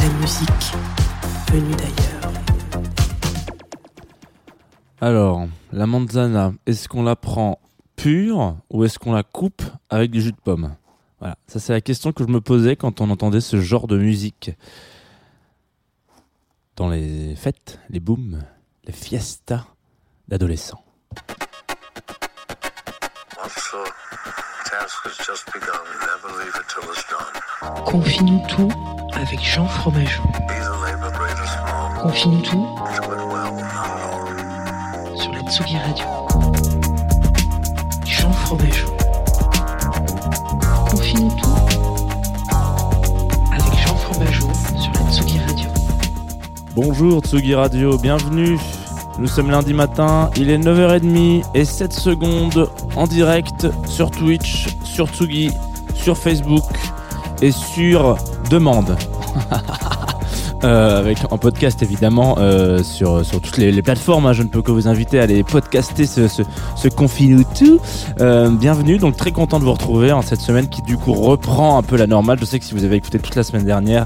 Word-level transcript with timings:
La 0.00 0.08
musique 0.18 0.72
venue 1.52 1.74
d'ailleurs. 1.76 2.32
Alors, 5.02 5.46
la 5.72 5.86
manzana, 5.86 6.54
est-ce 6.64 6.88
qu'on 6.88 7.02
la 7.02 7.16
prend 7.16 7.60
pure 7.96 8.56
ou 8.70 8.84
est-ce 8.84 8.98
qu'on 8.98 9.12
la 9.12 9.22
coupe 9.22 9.62
avec 9.90 10.10
du 10.10 10.22
jus 10.22 10.32
de 10.32 10.40
pomme? 10.42 10.74
Voilà, 11.18 11.36
ça 11.46 11.60
c'est 11.60 11.74
la 11.74 11.82
question 11.82 12.12
que 12.12 12.24
je 12.24 12.30
me 12.30 12.40
posais 12.40 12.76
quand 12.76 13.02
on 13.02 13.10
entendait 13.10 13.42
ce 13.42 13.60
genre 13.60 13.86
de 13.86 13.98
musique. 13.98 14.52
Dans 16.76 16.88
les 16.88 17.34
fêtes, 17.36 17.78
les 17.90 18.00
booms, 18.00 18.42
les 18.84 18.94
fiestas 18.94 19.66
d'adolescents. 20.28 20.82
Confie-nous 27.84 28.42
tout 28.48 28.68
avec 29.14 29.40
Jean 29.42 29.66
Fromageau. 29.66 30.22
Confie-nous 32.00 32.40
tout 32.42 32.66
sur 35.16 35.32
la 35.32 35.40
Tsugi 35.50 35.76
Radio. 35.78 36.04
Jean 38.04 38.32
Fromageau. 38.32 38.88
Confie-nous 40.90 41.30
tout 41.30 41.56
avec 43.52 43.78
Jean 43.86 43.96
Fromageau 43.96 44.50
sur 44.76 44.92
la 44.92 45.12
Tsugi 45.12 45.38
Radio. 45.40 45.68
Bonjour 46.74 47.20
Tsugi 47.20 47.54
Radio, 47.54 47.98
bienvenue. 47.98 48.58
Nous 49.18 49.28
sommes 49.28 49.50
lundi 49.50 49.74
matin, 49.74 50.30
il 50.36 50.48
est 50.48 50.58
9h30 50.58 51.44
et 51.54 51.64
7 51.64 51.92
secondes 51.92 52.70
en 52.96 53.06
direct 53.06 53.66
sur 53.86 54.10
Twitch, 54.10 54.68
sur 55.00 55.08
Tsugi, 55.08 55.50
sur 55.94 56.18
Facebook 56.18 56.64
et 57.40 57.52
sur 57.52 58.18
demande. 58.50 58.96
Euh, 60.62 60.98
avec 60.98 61.16
en 61.30 61.38
podcast 61.38 61.82
évidemment 61.82 62.34
euh, 62.36 62.82
sur, 62.82 63.24
sur 63.24 63.40
toutes 63.40 63.56
les, 63.56 63.72
les 63.72 63.80
plateformes. 63.80 64.26
hein. 64.26 64.34
Je 64.34 64.42
ne 64.42 64.48
peux 64.48 64.60
que 64.60 64.70
vous 64.70 64.88
inviter 64.88 65.18
à 65.18 65.22
aller 65.22 65.42
podcaster 65.42 66.04
ce, 66.04 66.28
ce, 66.28 66.42
ce 66.76 66.88
tout. 66.88 67.80
Euh, 68.20 68.50
bienvenue, 68.50 68.98
donc 68.98 69.16
très 69.16 69.32
content 69.32 69.58
de 69.58 69.64
vous 69.64 69.72
retrouver 69.72 70.12
en 70.12 70.20
cette 70.20 70.42
semaine 70.42 70.68
qui 70.68 70.82
du 70.82 70.98
coup 70.98 71.14
reprend 71.14 71.78
un 71.78 71.82
peu 71.82 71.96
la 71.96 72.06
normale. 72.06 72.38
Je 72.38 72.44
sais 72.44 72.58
que 72.58 72.66
si 72.66 72.74
vous 72.74 72.84
avez 72.84 72.96
écouté 72.96 73.18
toute 73.18 73.36
la 73.36 73.42
semaine 73.42 73.64
dernière, 73.64 74.04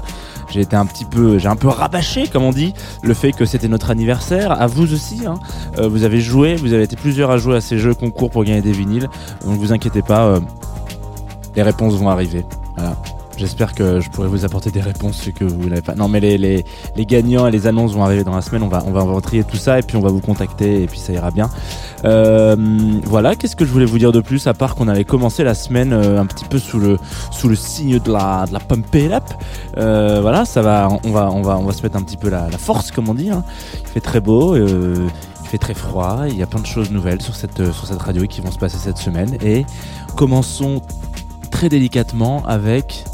j'ai 0.49 0.61
été 0.61 0.77
un 0.77 0.85
petit 0.85 1.03
peu, 1.03 1.39
j'ai 1.39 1.49
un 1.49 1.57
peu 1.57 1.67
rabâché 1.67 2.27
comme 2.27 2.43
on 2.43 2.53
dit, 2.53 2.73
le 3.03 3.13
fait 3.13 3.33
que 3.33 3.43
c'était 3.43 3.67
notre 3.67 3.89
anniversaire. 3.89 4.53
À 4.53 4.67
vous 4.67 4.93
aussi, 4.93 5.23
hein. 5.27 5.35
Vous 5.77 6.03
avez 6.03 6.21
joué, 6.21 6.55
vous 6.55 6.71
avez 6.71 6.83
été 6.83 6.95
plusieurs 6.95 7.31
à 7.31 7.37
jouer 7.37 7.57
à 7.57 7.61
ces 7.61 7.79
jeux 7.79 7.95
concours 7.95 8.31
pour 8.31 8.45
gagner 8.45 8.61
des 8.61 8.71
vinyles. 8.71 9.09
Donc 9.45 9.57
vous 9.57 9.73
inquiétez 9.73 10.01
pas, 10.01 10.39
les 11.55 11.63
réponses 11.63 11.95
vont 11.95 12.09
arriver. 12.09 12.45
J'espère 13.37 13.73
que 13.73 13.99
je 13.99 14.09
pourrai 14.09 14.29
vous 14.29 14.45
apporter 14.45 14.71
des 14.71 14.79
réponses 14.79 15.29
que 15.35 15.43
vous 15.43 15.67
n'avez 15.67 15.81
pas. 15.81 15.93
Non, 15.93 16.07
mais 16.07 16.21
les, 16.21 16.63
gagnants 16.97 17.47
et 17.47 17.51
les 17.51 17.67
annonces 17.67 17.93
vont 17.93 18.03
arriver 18.03 18.23
dans 18.23 18.33
la 18.33 18.41
semaine. 18.41 18.63
On 18.63 18.69
va, 18.69 18.81
on 18.87 18.91
va, 18.91 19.03
on 19.03 19.13
va 19.13 19.21
trier 19.21 19.43
tout 19.43 19.57
ça 19.57 19.77
et 19.77 19.81
puis 19.81 19.97
on 19.97 20.01
va 20.01 20.09
vous 20.09 20.21
contacter 20.21 20.83
et 20.83 20.87
puis 20.87 20.99
ça 20.99 21.11
ira 21.11 21.31
bien. 21.31 21.49
Euh, 22.05 22.55
voilà, 23.03 23.35
qu'est-ce 23.35 23.57
que 23.57 23.65
je 23.65 23.71
voulais 23.71 23.85
vous 23.85 23.97
dire 23.97 24.13
de 24.13 24.21
plus 24.21 24.47
à 24.47 24.53
part 24.53 24.75
qu'on 24.75 24.87
avait 24.87 25.03
commencé 25.03 25.43
la 25.43 25.53
semaine 25.53 25.91
euh, 25.91 26.21
un 26.21 26.25
petit 26.25 26.45
peu 26.45 26.59
sous 26.59 26.79
le, 26.79 26.97
signe 27.55 27.99
de 27.99 28.11
la, 28.11 28.45
de 28.47 28.53
la 28.53 28.59
pump. 28.59 28.95
Euh, 29.77 30.19
voilà, 30.21 30.45
ça 30.45 30.61
va, 30.61 30.87
on 31.03 31.11
va, 31.11 31.29
on 31.29 31.41
va, 31.41 31.73
se 31.73 31.83
mettre 31.83 31.97
un 31.97 32.03
petit 32.03 32.17
peu 32.17 32.29
la, 32.29 32.49
force, 32.57 32.91
comme 32.91 33.09
on 33.09 33.13
dit. 33.15 33.31
hein. 33.31 33.43
Il 33.81 33.87
fait 33.89 34.01
très 34.01 34.21
beau. 34.21 34.55
il 34.55 35.09
fait 35.43 35.57
très 35.57 35.73
froid, 35.73 36.21
il 36.29 36.37
y 36.37 36.43
a 36.43 36.47
plein 36.47 36.61
de 36.61 36.65
choses 36.65 36.89
nouvelles 36.89 37.21
sur 37.21 37.35
cette, 37.35 37.71
sur 37.73 37.85
cette 37.85 38.01
radio 38.01 38.25
qui 38.27 38.39
vont 38.39 38.51
se 38.51 38.59
passer 38.59 38.77
cette 38.77 38.97
semaine. 38.97 39.37
Et 39.43 39.65
commençons 40.15 40.81
très 41.55 41.69
délicatement 41.69 42.43
avec. 42.45 43.05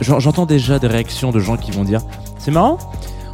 J'en- 0.00 0.18
J'entends 0.18 0.46
déjà 0.46 0.78
des 0.80 0.88
réactions 0.88 1.30
de 1.30 1.38
gens 1.38 1.56
qui 1.56 1.70
vont 1.70 1.84
dire 1.84 2.00
C'est 2.38 2.50
marrant, 2.50 2.76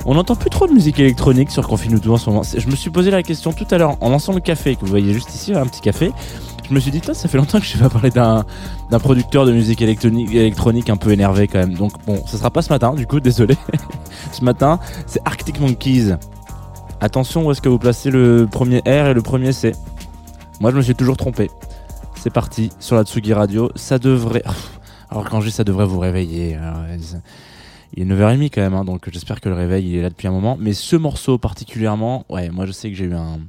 on 0.04 0.14
n'entend 0.14 0.36
plus 0.36 0.50
trop 0.50 0.66
de 0.66 0.72
musique 0.72 0.98
électronique 1.00 1.50
sur 1.50 1.66
Confine 1.66 1.98
tout 1.98 2.12
en 2.12 2.18
ce 2.18 2.28
moment. 2.28 2.42
Je 2.42 2.66
me 2.68 2.76
suis 2.76 2.90
posé 2.90 3.10
la 3.10 3.22
question 3.22 3.54
tout 3.54 3.66
à 3.70 3.78
l'heure 3.78 3.96
en 4.02 4.10
lançant 4.10 4.34
le 4.34 4.40
café, 4.40 4.76
que 4.76 4.82
vous 4.82 4.86
voyez 4.88 5.14
juste 5.14 5.34
ici, 5.34 5.54
un 5.54 5.64
petit 5.66 5.80
café. 5.80 6.12
Je 6.68 6.74
me 6.74 6.80
suis 6.80 6.90
dit, 6.90 7.00
ça 7.12 7.28
fait 7.28 7.36
longtemps 7.38 7.58
que 7.58 7.64
je 7.66 7.76
vais 7.76 7.84
pas 7.84 7.90
parler 7.90 8.10
d'un 8.10 8.44
producteur 8.98 9.44
de 9.46 9.52
musique 9.52 9.80
électronique, 9.82 10.90
un 10.90 10.96
peu 10.96 11.12
énervé 11.12 11.48
quand 11.48 11.58
même. 11.58 11.74
Donc 11.74 11.92
bon, 12.06 12.22
ce 12.26 12.36
sera 12.36 12.50
pas 12.50 12.60
ce 12.62 12.68
matin, 12.70 12.92
du 12.94 13.06
coup, 13.06 13.20
désolé. 13.30 13.56
ce 14.32 14.44
matin, 14.44 14.78
c'est 15.06 15.20
Arctic 15.24 15.58
Monkeys. 15.60 16.14
Attention, 17.00 17.46
où 17.46 17.50
est-ce 17.50 17.60
que 17.62 17.68
vous 17.70 17.78
placez 17.78 18.10
le 18.10 18.46
premier 18.50 18.78
R 18.86 19.06
et 19.08 19.14
le 19.14 19.22
premier 19.22 19.52
C? 19.52 19.72
Moi, 20.60 20.70
je 20.70 20.76
me 20.76 20.82
suis 20.82 20.94
toujours 20.94 21.16
trompé. 21.16 21.50
C'est 22.24 22.32
parti 22.32 22.70
sur 22.80 22.96
la 22.96 23.04
Tsugi 23.04 23.34
Radio. 23.34 23.70
Ça 23.74 23.98
devrait. 23.98 24.42
Alors, 25.10 25.28
quand 25.28 25.42
je 25.42 25.50
ça 25.50 25.62
devrait 25.62 25.84
vous 25.84 25.98
réveiller. 25.98 26.54
alors, 26.54 26.80
il 27.92 28.02
est 28.02 28.06
9h30 28.06 28.48
quand 28.48 28.62
même, 28.62 28.72
hein, 28.72 28.82
donc 28.86 29.10
j'espère 29.10 29.42
que 29.42 29.50
le 29.50 29.54
réveil 29.54 29.90
il 29.90 29.96
est 29.98 30.00
là 30.00 30.08
depuis 30.08 30.26
un 30.26 30.30
moment. 30.30 30.56
Mais 30.58 30.72
ce 30.72 30.96
morceau 30.96 31.36
particulièrement, 31.36 32.24
ouais, 32.30 32.48
moi 32.48 32.64
je 32.64 32.72
sais 32.72 32.88
que 32.88 32.96
j'ai 32.96 33.04
eu 33.04 33.14
un, 33.14 33.40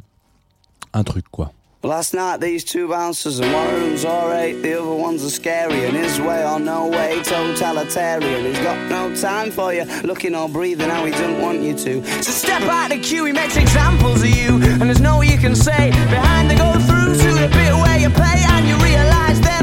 un 0.92 1.04
truc 1.06 1.24
quoi. 1.32 1.54
Last 1.86 2.16
night 2.16 2.38
these 2.38 2.64
two 2.64 2.88
bouncers 2.88 3.38
and 3.40 3.54
one 3.54 3.68
them's 3.80 4.06
alright, 4.06 4.60
the 4.60 4.82
other 4.82 4.96
one's 4.96 5.22
a 5.22 5.30
scary 5.30 5.86
and 5.86 5.96
his 5.96 6.20
way 6.20 6.44
or 6.44 6.60
no 6.60 6.88
way, 6.88 7.22
totalitarian. 7.22 8.44
He's 8.44 8.58
got 8.58 8.90
no 8.90 9.16
time 9.16 9.52
for 9.52 9.72
you, 9.72 9.86
looking 10.02 10.34
or 10.34 10.50
breathing 10.50 10.90
how 10.90 11.06
he 11.06 11.12
don't 11.12 11.40
want 11.40 11.62
you 11.62 11.78
to. 11.78 12.04
So 12.24 12.32
step 12.32 12.64
out 12.64 12.90
the 12.90 12.98
queue, 12.98 13.26
he 13.26 13.34
makes 13.34 13.56
examples 13.56 14.24
of 14.24 14.30
you, 14.30 14.56
and 14.56 14.90
there's 14.90 15.00
no 15.00 15.22
you 15.22 15.38
can 15.38 15.56
say 15.56 15.92
behind 16.10 16.50
the 16.50 16.56
go 16.56 16.74
through 16.74 17.14
to 17.22 17.40
the 17.40 17.48
bit 17.50 17.74
where 17.76 18.00
you 18.00 18.10
pay, 18.10 18.44
and 18.50 18.68
you 18.68 18.76
realise 18.78 19.40
that 19.42 19.55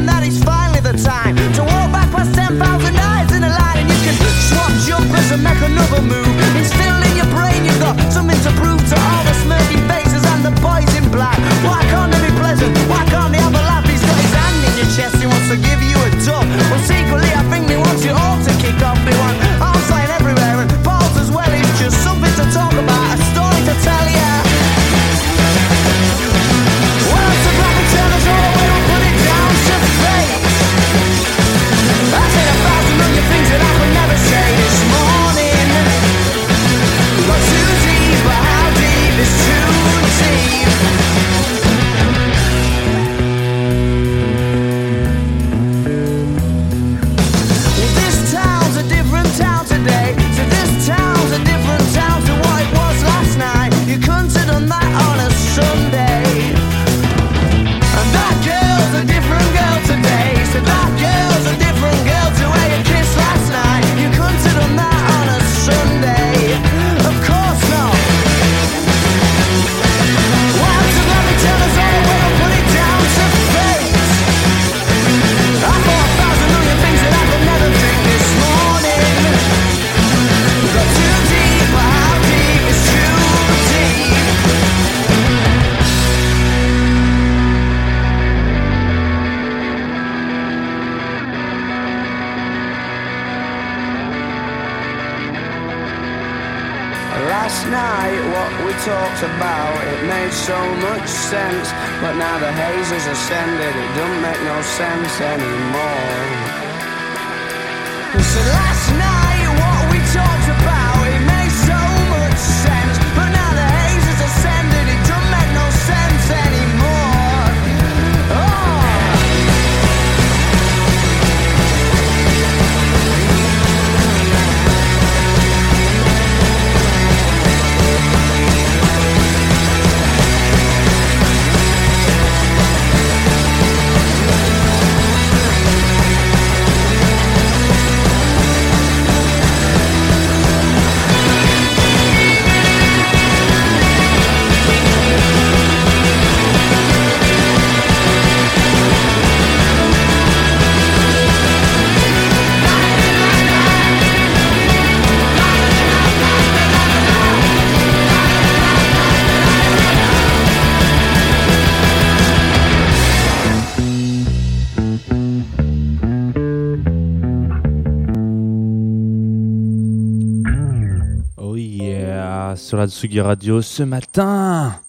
yeah, 172.82 172.90
sur 172.90 173.06
la 173.06 173.10
Tsugi 173.12 173.20
Radio 173.20 173.62
ce 173.62 173.82
matin. 173.82 174.80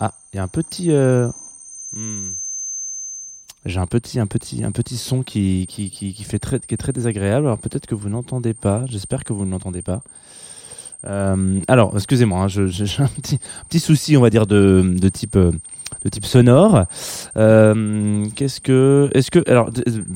Ah, 0.00 0.12
il 0.32 0.36
y 0.36 0.40
a 0.40 0.42
un 0.42 0.48
petit. 0.48 0.90
euh, 0.90 1.28
hmm. 1.92 2.32
J'ai 3.66 3.80
un 3.80 3.86
petit, 3.86 4.20
un 4.20 4.26
petit, 4.26 4.64
un 4.64 4.72
petit 4.72 4.96
son 4.96 5.22
qui, 5.22 5.66
qui, 5.68 5.90
qui, 5.90 6.12
qui 6.12 6.24
fait 6.24 6.38
très, 6.38 6.60
qui 6.60 6.74
est 6.74 6.76
très 6.76 6.92
désagréable. 6.92 7.46
Alors 7.46 7.58
peut-être 7.58 7.86
que 7.86 7.94
vous 7.94 8.08
n'entendez 8.08 8.54
pas. 8.54 8.84
J'espère 8.86 9.24
que 9.24 9.32
vous 9.32 9.44
ne 9.44 9.50
l'entendez 9.50 9.82
pas. 9.82 10.02
Euh, 11.06 11.60
alors, 11.68 11.92
excusez-moi, 11.96 12.44
hein, 12.44 12.48
j'ai 12.48 13.02
un 13.02 13.08
petit, 13.08 13.38
petit 13.68 13.80
souci, 13.80 14.16
on 14.16 14.20
va 14.20 14.30
dire, 14.30 14.46
de, 14.46 14.94
de 14.98 15.08
type. 15.08 15.36
euh, 15.36 15.52
de 16.04 16.08
type 16.08 16.24
sonore. 16.26 16.84
Euh, 17.36 18.24
Qu'est-ce 18.36 18.60
que, 18.60 19.10
est-ce 19.14 19.30
que, 19.30 19.48
alors, 19.50 19.70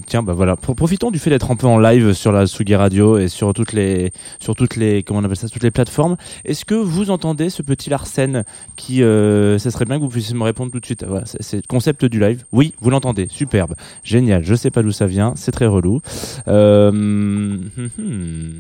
tiens, 0.07 0.23
bah 0.23 0.33
voilà, 0.33 0.57
Pro- 0.57 0.75
profitons 0.75 1.11
du 1.11 1.19
fait 1.19 1.31
d'être 1.31 1.51
un 1.51 1.57
peu 1.57 1.67
en 1.67 1.79
live 1.79 2.13
sur 2.13 2.33
la 2.33 2.47
Sugi 2.47 2.75
Radio 2.75 3.19
et 3.19 3.29
sur 3.29 3.53
toutes 3.55 3.73
les, 3.73 4.13
sur 4.41 4.55
toutes 4.55 4.77
les, 4.77 5.03
comment 5.03 5.21
on 5.21 5.25
appelle 5.25 5.37
ça, 5.37 5.49
toutes 5.49 5.63
les 5.63 5.71
plateformes. 5.71 6.17
Est-ce 6.45 6.65
que 6.65 6.75
vous 6.75 7.11
entendez 7.11 7.51
ce 7.51 7.63
petit 7.63 7.91
Larsen 7.91 8.45
qui, 8.77 9.03
euh, 9.03 9.59
ça 9.59 9.71
serait 9.71 9.85
bien 9.85 9.97
que 9.99 10.03
vous 10.03 10.09
puissiez 10.09 10.35
me 10.35 10.43
répondre 10.45 10.73
tout 10.73 10.81
de 10.81 10.87
suite. 10.87 11.05
Voilà, 11.07 11.25
c'est 11.27 11.57
le 11.57 11.63
concept 11.69 12.05
du 12.05 12.19
live. 12.21 12.45
Oui, 12.53 12.75
vous 12.81 12.91
l'entendez, 12.91 13.27
superbe, 13.31 13.75
génial. 14.05 14.43
Je 14.45 14.55
sais 14.55 14.71
pas 14.71 14.83
d'où 14.83 14.93
ça 14.93 15.07
vient, 15.07 15.33
c'est 15.37 15.53
très 15.53 15.67
relou. 15.67 16.01
Euh, 16.49 16.89
hum, 16.89 17.71
hum. 17.99 18.53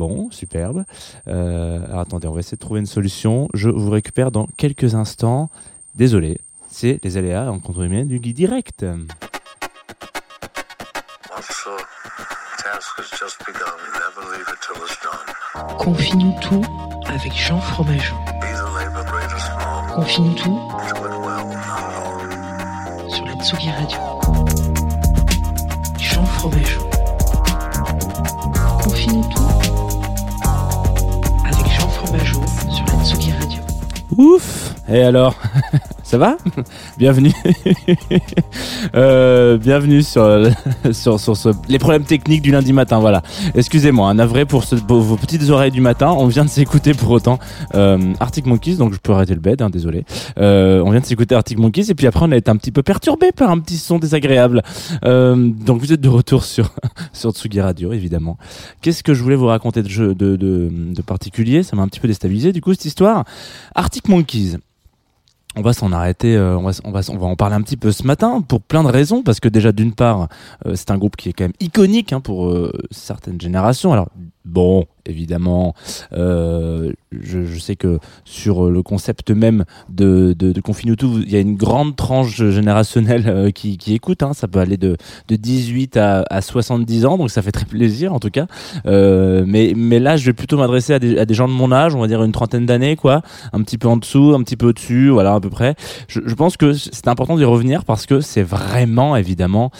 Bon, 0.00 0.30
superbe. 0.30 0.84
Euh, 1.28 1.84
alors 1.84 2.00
attendez, 2.00 2.26
on 2.26 2.32
va 2.32 2.40
essayer 2.40 2.56
de 2.56 2.60
trouver 2.62 2.80
une 2.80 2.86
solution. 2.86 3.50
Je 3.52 3.68
vous 3.68 3.90
récupère 3.90 4.30
dans 4.30 4.46
quelques 4.56 4.94
instants. 4.94 5.50
Désolé, 5.94 6.38
c'est 6.70 6.98
les 7.04 7.18
aléas 7.18 7.50
en 7.50 7.58
contre 7.58 7.84
du 7.84 8.18
guide 8.18 8.34
direct. 8.34 8.86
Officer, 11.36 11.76
task 12.56 12.98
has 12.98 13.10
just 13.10 13.36
begun. 13.46 13.76
Never 13.92 14.24
leave 14.32 14.48
it 14.48 14.58
till 14.62 14.80
it's 14.82 14.96
done. 15.02 15.76
Confie-nous 15.76 16.34
tout 16.40 16.64
avec 17.04 17.34
Jean 17.34 17.60
Fromageau. 17.60 18.16
Confie-nous 19.94 20.32
tout 20.32 20.58
sur 23.10 23.26
la 23.26 23.34
Tsugi 23.34 23.70
Radio. 23.70 23.98
Jean 25.98 26.24
Fromageau. 26.24 26.88
Confie-nous 28.82 29.24
tout 29.24 29.39
Ouf. 34.20 34.74
Et 34.86 35.02
alors? 35.02 35.34
Ça 36.02 36.18
va? 36.18 36.36
Bienvenue. 36.98 37.32
Euh, 38.94 39.58
bienvenue 39.58 40.02
sur, 40.02 40.46
sur, 40.92 41.20
sur 41.20 41.36
ce- 41.36 41.48
les 41.68 41.78
problèmes 41.78 42.04
techniques 42.04 42.42
du 42.42 42.50
lundi 42.50 42.72
matin. 42.72 42.98
Voilà. 42.98 43.22
Excusez-moi, 43.54 44.08
un 44.08 44.14
navré 44.14 44.44
pour 44.46 44.64
ce- 44.64 44.74
vos, 44.76 45.16
petites 45.16 45.48
oreilles 45.50 45.70
du 45.70 45.80
matin. 45.80 46.10
On 46.16 46.26
vient 46.26 46.44
de 46.44 46.50
s'écouter 46.50 46.94
pour 46.94 47.10
autant 47.10 47.38
euh, 47.74 47.98
Arctic 48.20 48.46
Monkeys, 48.46 48.76
donc 48.76 48.92
je 48.92 48.98
peux 48.98 49.12
arrêter 49.12 49.34
le 49.34 49.40
bed, 49.40 49.62
hein, 49.62 49.70
désolé. 49.70 50.04
Euh, 50.38 50.82
on 50.84 50.90
vient 50.90 51.00
de 51.00 51.06
s'écouter 51.06 51.34
Arctic 51.34 51.58
Monkeys 51.58 51.90
et 51.90 51.94
puis 51.94 52.06
après 52.06 52.24
on 52.26 52.32
a 52.32 52.36
été 52.36 52.50
un 52.50 52.56
petit 52.56 52.72
peu 52.72 52.82
perturbé 52.82 53.32
par 53.32 53.50
un 53.50 53.58
petit 53.58 53.76
son 53.76 53.98
désagréable. 53.98 54.62
Euh, 55.04 55.36
donc 55.36 55.80
vous 55.80 55.92
êtes 55.92 56.00
de 56.00 56.08
retour 56.08 56.44
sur 56.44 56.70
sur 57.12 57.30
Tsugi 57.32 57.60
Radio, 57.60 57.92
évidemment. 57.92 58.38
Qu'est-ce 58.82 59.02
que 59.02 59.14
je 59.14 59.22
voulais 59.22 59.36
vous 59.36 59.46
raconter 59.46 59.82
de, 59.82 59.88
de, 59.88 60.36
de, 60.36 60.70
de 60.94 61.02
particulier? 61.02 61.62
Ça 61.62 61.76
m'a 61.76 61.82
un 61.82 61.88
petit 61.88 62.00
peu 62.00 62.08
déstabilisé 62.08 62.52
du 62.52 62.60
coup 62.60 62.72
cette 62.72 62.84
histoire. 62.84 63.24
Arctic 63.74 64.08
Monkeys. 64.08 64.56
On 65.56 65.62
va 65.62 65.72
s'en 65.72 65.90
arrêter, 65.90 66.36
euh, 66.36 66.56
on, 66.56 66.62
va, 66.62 66.70
on, 66.84 66.92
va, 66.92 67.00
on 67.08 67.16
va 67.16 67.26
en 67.26 67.34
parler 67.34 67.56
un 67.56 67.62
petit 67.62 67.76
peu 67.76 67.90
ce 67.90 68.06
matin 68.06 68.40
pour 68.40 68.60
plein 68.60 68.84
de 68.84 68.88
raisons, 68.88 69.24
parce 69.24 69.40
que 69.40 69.48
déjà 69.48 69.72
d'une 69.72 69.92
part, 69.92 70.28
euh, 70.64 70.76
c'est 70.76 70.92
un 70.92 70.98
groupe 70.98 71.16
qui 71.16 71.28
est 71.28 71.32
quand 71.32 71.44
même 71.44 71.52
iconique 71.58 72.12
hein, 72.12 72.20
pour 72.20 72.46
euh, 72.46 72.72
certaines 72.92 73.40
générations. 73.40 73.92
Alors 73.92 74.10
bon, 74.44 74.86
évidemment, 75.06 75.74
euh, 76.12 76.92
je, 77.12 77.58
sais 77.58 77.76
que 77.76 77.98
sur 78.24 78.66
euh, 78.66 78.70
le 78.70 78.82
concept 78.82 79.30
même 79.30 79.64
de, 79.88 80.32
de, 80.32 80.54
il 80.82 81.30
y 81.30 81.36
a 81.36 81.40
une 81.40 81.56
grande 81.56 81.96
tranche 81.96 82.42
générationnelle 82.42 83.24
euh, 83.26 83.50
qui, 83.50 83.76
qui 83.76 83.94
écoute. 83.94 84.22
Hein, 84.22 84.32
ça 84.32 84.48
peut 84.48 84.60
aller 84.60 84.76
de, 84.76 84.96
de 85.28 85.36
18 85.36 85.96
à, 85.96 86.24
à 86.30 86.40
70 86.40 87.06
ans, 87.06 87.18
donc 87.18 87.30
ça 87.30 87.42
fait 87.42 87.52
très 87.52 87.66
plaisir 87.66 88.14
en 88.14 88.20
tout 88.20 88.30
cas. 88.30 88.46
Mais, 88.84 89.72
mais 89.76 89.98
là, 89.98 90.16
je 90.16 90.24
vais 90.26 90.32
plutôt 90.32 90.56
m'adresser 90.56 90.94
à 90.94 90.98
des, 90.98 91.18
à 91.18 91.24
des 91.24 91.34
gens 91.34 91.48
de 91.48 91.52
mon 91.52 91.72
âge, 91.72 91.94
on 91.94 92.00
va 92.00 92.06
dire 92.06 92.22
une 92.22 92.32
trentaine 92.32 92.66
d'années, 92.66 92.96
quoi, 92.96 93.22
un 93.52 93.62
petit 93.62 93.78
peu 93.78 93.88
en 93.88 93.96
dessous, 93.96 94.34
un 94.34 94.42
petit 94.42 94.56
peu 94.56 94.68
au-dessus, 94.68 95.08
voilà 95.08 95.34
à 95.34 95.40
peu 95.40 95.50
près. 95.50 95.74
Je, 96.08 96.20
je 96.24 96.34
pense 96.34 96.56
que 96.56 96.72
c'est 96.72 97.08
important 97.08 97.36
d'y 97.36 97.44
revenir 97.44 97.84
parce 97.84 98.06
que 98.06 98.20
c'est 98.20 98.42
vraiment, 98.42 99.16
évidemment, 99.16 99.70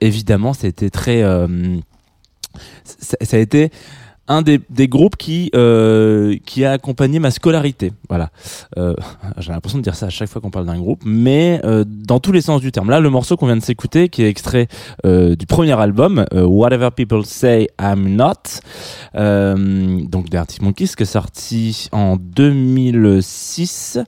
évidemment, 0.00 0.52
c'était 0.52 0.90
très, 0.90 1.22
ça, 2.84 3.36
a 3.36 3.40
été 3.40 3.70
un 4.26 4.42
des, 4.42 4.88
groupes 4.88 5.16
qui 5.16 5.50
euh, 5.54 6.36
qui 6.46 6.64
a 6.64 6.72
accompagné 6.72 7.18
ma 7.18 7.30
scolarité. 7.30 7.92
Voilà. 8.08 8.30
Euh, 8.78 8.94
J'ai 9.38 9.52
l'impression 9.52 9.78
de 9.78 9.82
dire 9.82 9.94
ça 9.94 10.06
à 10.06 10.10
chaque 10.10 10.28
fois 10.28 10.40
qu'on 10.40 10.50
parle 10.50 10.66
d'un 10.66 10.78
groupe, 10.78 11.02
mais 11.04 11.60
euh, 11.64 11.84
dans 11.86 12.20
tous 12.20 12.32
les 12.32 12.40
sens 12.40 12.60
du 12.60 12.72
terme. 12.72 12.90
Là, 12.90 13.00
le 13.00 13.10
morceau 13.10 13.36
qu'on 13.36 13.46
vient 13.46 13.56
de 13.56 13.62
s'écouter, 13.62 14.08
qui 14.08 14.22
est 14.22 14.28
extrait 14.28 14.68
du 15.04 15.46
premier 15.46 15.78
album, 15.78 16.24
Whatever 16.32 16.90
People 16.90 17.24
Say 17.24 17.68
I'm 17.80 18.16
Not, 18.16 18.60
donc 19.14 20.30
des 20.30 20.36
Arctic 20.36 20.62
Monkeys, 20.62 20.88
qui 20.96 21.02
est 21.02 21.06
sorti 21.06 21.88
en 21.92 22.16
2006 22.16 23.98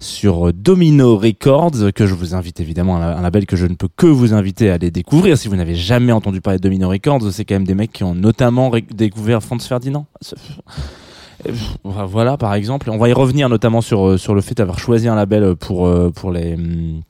sur 0.00 0.52
Domino 0.52 1.16
Records, 1.16 1.92
que 1.94 2.06
je 2.06 2.14
vous 2.14 2.34
invite 2.34 2.60
évidemment, 2.60 2.96
un, 2.96 3.20
label 3.20 3.46
que 3.46 3.56
je 3.56 3.66
ne 3.66 3.74
peux 3.74 3.88
que 3.96 4.06
vous 4.06 4.34
inviter 4.34 4.70
à 4.70 4.74
aller 4.74 4.90
découvrir. 4.90 5.36
Si 5.38 5.48
vous 5.48 5.56
n'avez 5.56 5.74
jamais 5.74 6.12
entendu 6.12 6.40
parler 6.40 6.58
de 6.58 6.62
Domino 6.62 6.88
Records, 6.88 7.32
c'est 7.32 7.44
quand 7.44 7.56
même 7.56 7.66
des 7.66 7.74
mecs 7.74 7.92
qui 7.92 8.04
ont 8.04 8.14
notamment 8.14 8.70
découvert 8.90 9.42
Franz 9.42 9.66
Ferdinand. 9.66 10.06
Voilà, 11.84 12.36
par 12.36 12.54
exemple, 12.54 12.90
on 12.90 12.98
va 12.98 13.08
y 13.08 13.12
revenir 13.12 13.48
notamment 13.48 13.80
sur 13.80 14.06
euh, 14.06 14.16
sur 14.16 14.34
le 14.34 14.40
fait 14.40 14.56
d'avoir 14.56 14.78
choisi 14.80 15.06
un 15.06 15.14
label 15.14 15.54
pour 15.54 15.86
euh, 15.86 16.10
pour 16.10 16.32
les 16.32 16.54
hum, 16.54 17.02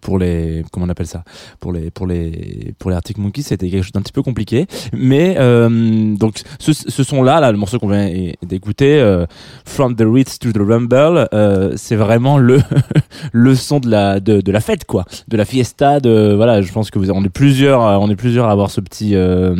pour 0.00 0.18
les 0.18 0.64
comment 0.72 0.86
on 0.86 0.88
appelle 0.88 1.06
ça? 1.06 1.24
Pour 1.60 1.72
les 1.72 1.90
pour 1.90 2.06
les 2.06 2.74
pour 2.78 2.90
les 2.90 2.96
Arctic 2.96 3.18
Monkeys 3.18 3.42
c'était 3.42 3.68
quelque 3.68 3.82
chose 3.82 3.92
d'un 3.92 4.02
petit 4.02 4.12
peu 4.12 4.22
compliqué. 4.22 4.66
Mais 4.92 5.36
euh, 5.38 6.14
donc 6.16 6.42
ce, 6.58 6.72
ce 6.72 7.02
son 7.02 7.22
là 7.22 7.40
là 7.40 7.52
le 7.52 7.58
morceau 7.58 7.78
qu'on 7.78 7.88
vient 7.88 8.10
d'écouter 8.42 8.98
euh, 8.98 9.26
From 9.64 9.96
the 9.96 10.04
Ritz 10.06 10.38
to 10.38 10.52
the 10.52 10.58
Rumble 10.58 11.28
euh, 11.32 11.72
c'est 11.76 11.96
vraiment 11.96 12.38
le 12.38 12.60
le 13.32 13.54
son 13.54 13.80
de 13.80 13.88
la 13.90 14.20
de, 14.20 14.40
de 14.40 14.52
la 14.52 14.60
fête 14.60 14.84
quoi. 14.84 15.04
De 15.28 15.36
la 15.36 15.44
fiesta 15.44 16.00
de 16.00 16.34
voilà 16.34 16.62
je 16.62 16.72
pense 16.72 16.90
que 16.90 16.98
vous 16.98 17.10
on 17.10 17.24
est 17.24 17.28
plusieurs 17.28 17.80
on 17.80 18.10
est 18.10 18.16
plusieurs 18.16 18.48
à 18.48 18.52
avoir 18.52 18.70
ce 18.70 18.80
petit 18.80 19.14
euh, 19.14 19.54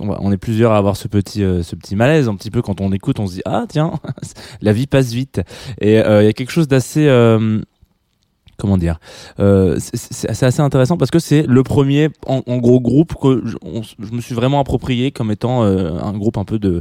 on 0.00 0.32
est 0.32 0.36
plusieurs 0.36 0.72
à 0.72 0.78
avoir 0.78 0.96
ce 0.96 1.08
petit 1.08 1.42
euh, 1.42 1.62
ce 1.62 1.76
petit 1.76 1.96
malaise 1.96 2.28
un 2.28 2.34
petit 2.34 2.50
peu 2.50 2.62
quand 2.62 2.80
on 2.80 2.92
écoute 2.92 3.20
on 3.20 3.26
se 3.26 3.34
dit 3.34 3.42
ah 3.44 3.64
tiens 3.68 3.92
la 4.62 4.72
vie 4.72 4.86
passe 4.86 5.12
vite. 5.12 5.40
Et 5.80 5.98
euh, 5.98 6.22
il 6.22 6.26
y 6.26 6.28
a 6.28 6.32
quelque 6.32 6.52
chose 6.52 6.68
d'assez 6.68 7.06
comment 8.62 8.78
dire 8.78 8.98
euh, 9.40 9.76
c'est- 9.80 10.30
assez 10.30 10.60
intéressant 10.60 10.96
parce 10.96 11.10
que 11.10 11.18
c'est 11.18 11.42
le 11.42 11.62
premier 11.64 12.08
en, 12.26 12.42
en 12.46 12.58
gros 12.58 12.80
groupe 12.80 13.14
que 13.20 13.42
je, 13.44 13.56
je 13.98 14.12
me 14.12 14.20
suis 14.20 14.34
vraiment 14.34 14.60
approprié 14.60 15.10
comme 15.10 15.30
étant 15.32 15.64
euh, 15.64 15.98
un 16.00 16.12
groupe 16.12 16.38
un 16.38 16.44
peu 16.44 16.58
de 16.58 16.80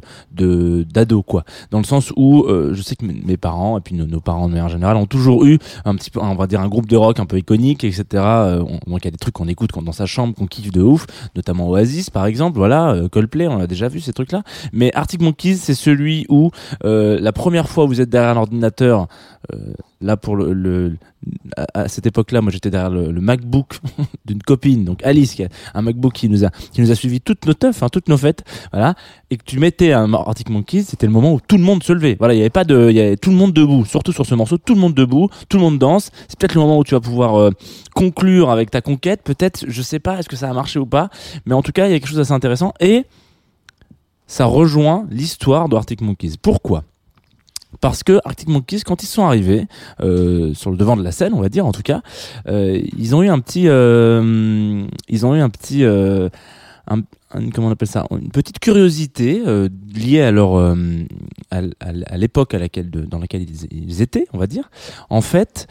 d'ados 0.93 1.23
quoi. 1.25 1.43
Dans 1.71 1.79
le 1.79 1.83
sens 1.83 2.13
où 2.15 2.43
euh, 2.43 2.71
je 2.73 2.81
sais 2.81 2.95
que 2.95 3.05
mes, 3.05 3.37
parents 3.37 3.77
et 3.77 3.81
puis 3.81 3.95
nos, 3.95 4.19
parents 4.21 4.47
de 4.47 4.53
manière 4.53 4.69
générale 4.69 4.95
ont 4.97 5.05
toujours 5.07 5.45
eu 5.45 5.57
un 5.85 5.95
petit 5.95 6.11
peu 6.11 6.19
on 6.21 6.35
va 6.35 6.45
dire 6.47 6.61
un 6.61 6.67
groupe 6.69 6.87
de 6.87 6.95
rock 6.95 7.19
un 7.19 7.25
peu 7.25 7.37
iconique 7.39 7.83
etc 7.83 8.03
Euh, 8.13 8.61
on- 8.63 8.91
donc 8.91 8.99
il 9.01 9.05
y 9.05 9.07
a 9.07 9.11
des 9.11 9.17
trucs 9.17 9.33
qu'on 9.33 9.47
écoute 9.47 9.71
quand- 9.71 9.81
dans 9.81 9.91
sa 9.91 10.05
chambre 10.05 10.35
qu'on 10.35 10.45
kiffe 10.47 10.71
de 10.71 10.81
ouf 10.81 11.05
notamment 11.35 11.67
Oasis 11.69 12.09
par 12.09 12.25
exemple 12.27 12.57
voilà 12.57 12.91
euh, 12.91 13.07
Coldplay 13.09 13.47
on 13.47 13.59
a 13.59 13.67
déjà 13.67 13.87
vu 13.87 13.99
ces 13.99 14.13
trucs 14.13 14.31
là 14.31 14.43
mais 14.73 14.91
Arctic 14.93 15.21
Monkeys 15.21 15.55
c'est 15.57 15.73
celui 15.73 16.25
où 16.29 16.51
euh, 16.85 17.17
la 17.19 17.31
première 17.31 17.67
fois 17.69 17.85
vous 17.85 17.99
êtes 18.01 18.09
derrière 18.09 18.35
l'ordinateur 18.35 19.07
là 20.01 20.17
pour 20.17 20.35
le, 20.35 20.53
le- 20.53 20.97
à, 21.73 21.87
cette 21.87 22.05
époque-là, 22.07 22.41
moi 22.41 22.51
j'étais 22.51 22.69
derrière 22.69 22.89
le, 22.89 23.11
le 23.11 23.21
MacBook 23.21 23.79
d'une 24.25 24.41
copine, 24.41 24.83
donc 24.85 25.03
Alice, 25.03 25.35
qui 25.35 25.43
a 25.43 25.49
un 25.73 25.81
MacBook 25.81 26.13
qui 26.13 26.29
nous 26.29 26.43
a 26.45 26.49
qui 26.71 26.81
nous 26.81 26.91
a 26.91 26.95
suivi 26.95 27.21
toutes 27.21 27.45
nos 27.45 27.53
teufs, 27.53 27.83
hein, 27.83 27.89
toutes 27.89 28.09
nos 28.09 28.17
fêtes, 28.17 28.43
voilà, 28.71 28.95
et 29.29 29.37
que 29.37 29.43
tu 29.43 29.59
mettais 29.59 29.93
un 29.93 30.13
Arctic 30.13 30.49
Monkeys, 30.49 30.83
c'était 30.83 31.05
le 31.05 31.11
moment 31.11 31.33
où 31.33 31.39
tout 31.39 31.57
le 31.57 31.63
monde 31.63 31.83
se 31.83 31.93
levait. 31.93 32.15
Voilà, 32.17 32.33
il 32.33 32.37
y 32.37 32.41
avait 32.41 32.49
pas 32.49 32.63
de, 32.63 32.89
il 32.89 32.95
y 32.95 32.99
avait 32.99 33.17
tout 33.17 33.29
le 33.29 33.35
monde 33.35 33.53
debout, 33.53 33.85
surtout 33.85 34.11
sur 34.11 34.25
ce 34.25 34.35
morceau, 34.35 34.57
tout 34.57 34.73
le 34.73 34.79
monde 34.81 34.93
debout, 34.95 35.29
tout 35.49 35.57
le 35.57 35.63
monde 35.63 35.77
danse. 35.79 36.11
C'est 36.27 36.37
peut-être 36.39 36.55
le 36.55 36.61
moment 36.61 36.79
où 36.79 36.83
tu 36.83 36.95
vas 36.95 37.01
pouvoir 37.01 37.39
euh, 37.39 37.51
conclure 37.93 38.49
avec 38.49 38.71
ta 38.71 38.81
conquête, 38.81 39.21
peut-être, 39.23 39.65
je 39.67 39.81
sais 39.81 39.99
pas, 39.99 40.17
est-ce 40.19 40.29
que 40.29 40.35
ça 40.35 40.49
a 40.49 40.53
marché 40.53 40.79
ou 40.79 40.85
pas, 40.85 41.09
mais 41.45 41.53
en 41.53 41.61
tout 41.61 41.71
cas, 41.71 41.87
il 41.87 41.91
y 41.91 41.93
a 41.95 41.99
quelque 41.99 42.09
chose 42.09 42.17
d'assez 42.17 42.33
intéressant 42.33 42.73
et 42.79 43.05
ça 44.27 44.45
rejoint 44.45 45.05
l'histoire 45.09 45.67
de 45.67 45.77
Monkeys. 46.01 46.35
Pourquoi? 46.41 46.85
Parce 47.79 48.03
que 48.03 48.19
Arctic 48.25 48.49
Monkeys, 48.49 48.81
quand 48.81 49.01
ils 49.03 49.07
sont 49.07 49.23
arrivés 49.25 49.65
euh, 50.01 50.53
sur 50.53 50.71
le 50.71 50.77
devant 50.77 50.97
de 50.97 51.03
la 51.03 51.11
scène, 51.11 51.33
on 51.33 51.41
va 51.41 51.49
dire 51.49 51.65
en 51.65 51.71
tout 51.71 51.81
cas, 51.81 52.01
euh, 52.47 52.81
ils 52.97 53.15
ont 53.15 53.23
eu 53.23 53.29
un 53.29 53.39
petit, 53.39 53.67
euh, 53.67 54.85
ils 55.07 55.25
ont 55.25 55.35
eu 55.35 55.39
un 55.39 55.49
petit, 55.49 55.83
comment 55.85 57.67
on 57.67 57.71
appelle 57.71 57.87
ça, 57.87 58.05
une 58.11 58.29
petite 58.29 58.59
curiosité 58.59 59.41
liée 59.95 60.21
à 60.21 60.31
leur, 60.31 60.57
à, 61.49 62.17
l'époque 62.17 62.53
à 62.53 62.59
laquelle, 62.59 62.89
de- 62.89 63.05
dans 63.05 63.19
laquelle 63.19 63.45
ils 63.71 64.01
étaient, 64.01 64.27
on 64.33 64.37
va 64.37 64.47
dire. 64.47 64.69
En 65.09 65.21
fait, 65.21 65.67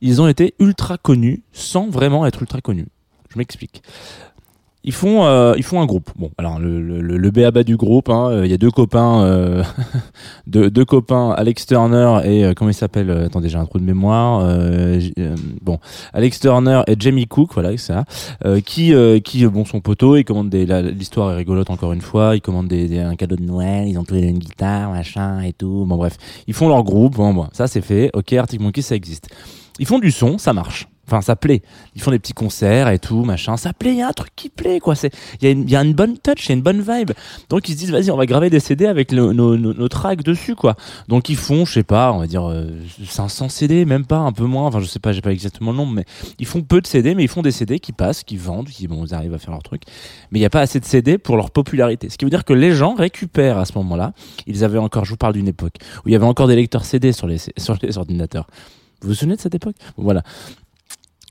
ils 0.00 0.22
ont 0.22 0.28
été 0.28 0.54
ultra 0.60 0.98
connus 0.98 1.42
sans 1.52 1.88
vraiment 1.88 2.26
être 2.26 2.40
ultra 2.42 2.60
connus. 2.60 2.86
Je 3.30 3.38
m'explique. 3.38 3.82
Ils 4.88 4.92
font, 4.92 5.24
euh, 5.24 5.54
ils 5.56 5.64
font 5.64 5.80
un 5.80 5.84
groupe. 5.84 6.10
Bon, 6.16 6.30
alors 6.38 6.60
le, 6.60 6.80
le, 6.80 7.00
le, 7.00 7.30
béaba 7.32 7.64
du 7.64 7.76
groupe, 7.76 8.08
hein, 8.08 8.28
euh, 8.30 8.46
il 8.46 8.50
y 8.52 8.54
a 8.54 8.56
deux 8.56 8.70
copains, 8.70 9.24
euh, 9.24 9.64
deux, 10.46 10.70
deux 10.70 10.84
copains, 10.84 11.30
Alex 11.36 11.66
Turner 11.66 12.20
et 12.24 12.44
euh, 12.44 12.54
comment 12.54 12.70
il 12.70 12.74
s'appelle 12.74 13.10
euh, 13.10 13.26
Attendez, 13.26 13.48
j'ai 13.48 13.58
un 13.58 13.66
trou 13.66 13.80
de 13.80 13.84
mémoire. 13.84 14.40
euh, 14.44 15.00
bon, 15.60 15.80
Alex 16.12 16.38
Turner 16.38 16.82
et 16.86 16.94
Jamie 16.98 17.26
Cook, 17.26 17.50
voilà, 17.54 17.76
ça, 17.76 18.04
qui, 18.64 18.94
qui, 19.24 19.46
bon, 19.46 19.64
sont 19.64 19.80
poteaux. 19.80 20.16
Ils 20.16 20.24
commandent 20.24 20.50
des, 20.50 20.66
l'histoire 20.92 21.32
est 21.32 21.36
rigolote 21.36 21.70
encore 21.70 21.92
une 21.92 22.00
fois. 22.00 22.36
Ils 22.36 22.40
commandent 22.40 22.68
des, 22.68 23.00
un 23.00 23.16
cadeau 23.16 23.34
de 23.34 23.42
Noël. 23.42 23.88
Ils 23.88 23.98
ont 23.98 24.04
tous 24.04 24.14
une 24.14 24.38
guitare, 24.38 24.92
machin 24.92 25.40
et 25.42 25.52
tout. 25.52 25.84
Bon, 25.86 25.96
bref, 25.96 26.16
ils 26.46 26.54
font 26.54 26.68
leur 26.68 26.84
groupe. 26.84 27.16
Bon, 27.16 27.34
bon, 27.34 27.48
ça 27.52 27.66
c'est 27.66 27.80
fait. 27.80 28.10
Ok, 28.14 28.32
Arctic 28.34 28.60
Monkeys, 28.60 28.82
ça 28.82 28.94
existe. 28.94 29.26
Ils 29.80 29.86
font 29.86 29.98
du 29.98 30.12
son, 30.12 30.38
ça 30.38 30.52
marche. 30.52 30.86
Enfin, 31.06 31.20
ça 31.20 31.36
plaît. 31.36 31.62
Ils 31.94 32.02
font 32.02 32.10
des 32.10 32.18
petits 32.18 32.32
concerts 32.32 32.88
et 32.88 32.98
tout, 32.98 33.24
machin. 33.24 33.56
Ça 33.56 33.72
plaît. 33.72 33.92
Il 33.92 33.98
y 33.98 34.02
a 34.02 34.08
un 34.08 34.12
truc 34.12 34.30
qui 34.34 34.48
plaît, 34.48 34.80
quoi. 34.80 34.94
Il 35.40 35.48
y 35.48 35.70
y 35.70 35.76
a 35.76 35.82
une 35.82 35.94
bonne 35.94 36.18
touch, 36.18 36.46
il 36.46 36.48
y 36.48 36.52
a 36.52 36.54
une 36.56 36.62
bonne 36.62 36.80
vibe. 36.80 37.12
Donc 37.48 37.68
ils 37.68 37.72
se 37.72 37.78
disent, 37.78 37.90
vas-y, 37.90 38.10
on 38.10 38.16
va 38.16 38.26
graver 38.26 38.50
des 38.50 38.60
CD 38.60 38.86
avec 38.86 39.12
nos, 39.12 39.32
nos 39.32 39.88
tracks 39.88 40.22
dessus, 40.22 40.54
quoi. 40.54 40.74
Donc 41.08 41.28
ils 41.28 41.36
font, 41.36 41.64
je 41.64 41.72
sais 41.74 41.82
pas, 41.82 42.12
on 42.12 42.18
va 42.18 42.26
dire 42.26 42.48
euh, 42.48 42.70
500 43.04 43.48
CD, 43.48 43.84
même 43.84 44.04
pas, 44.04 44.18
un 44.18 44.32
peu 44.32 44.44
moins. 44.44 44.66
Enfin, 44.66 44.80
je 44.80 44.86
sais 44.86 44.98
pas, 44.98 45.12
j'ai 45.12 45.20
pas 45.22 45.32
exactement 45.32 45.70
le 45.70 45.76
nombre, 45.76 45.92
mais 45.92 46.04
ils 46.38 46.46
font 46.46 46.62
peu 46.62 46.80
de 46.80 46.86
CD, 46.86 47.14
mais 47.14 47.24
ils 47.24 47.28
font 47.28 47.42
des 47.42 47.52
CD 47.52 47.78
qui 47.78 47.92
passent, 47.92 48.24
qui 48.24 48.36
vendent, 48.36 48.68
qui 48.68 48.88
bon, 48.88 49.04
ils 49.04 49.14
arrivent 49.14 49.34
à 49.34 49.38
faire 49.38 49.52
leur 49.52 49.62
truc. 49.62 49.82
Mais 50.30 50.38
il 50.38 50.42
n'y 50.42 50.46
a 50.46 50.50
pas 50.50 50.60
assez 50.60 50.80
de 50.80 50.84
CD 50.84 51.18
pour 51.18 51.36
leur 51.36 51.50
popularité. 51.50 52.08
Ce 52.08 52.18
qui 52.18 52.24
veut 52.24 52.30
dire 52.30 52.44
que 52.44 52.52
les 52.52 52.72
gens 52.72 52.94
récupèrent 52.94 53.58
à 53.58 53.64
ce 53.64 53.72
moment-là. 53.78 54.12
Ils 54.46 54.64
avaient 54.64 54.78
encore, 54.78 55.04
je 55.04 55.10
vous 55.10 55.16
parle 55.16 55.34
d'une 55.34 55.48
époque 55.48 55.74
où 56.04 56.08
il 56.08 56.12
y 56.12 56.16
avait 56.16 56.26
encore 56.26 56.48
des 56.48 56.56
lecteurs 56.56 56.84
CD 56.84 57.12
sur 57.12 57.26
les 57.26 57.38
sur 57.56 57.76
les 57.82 57.98
ordinateurs. 57.98 58.46
Vous 59.02 59.08
vous 59.08 59.14
souvenez 59.14 59.36
de 59.36 59.40
cette 59.40 59.54
époque? 59.54 59.76
Voilà. 59.96 60.22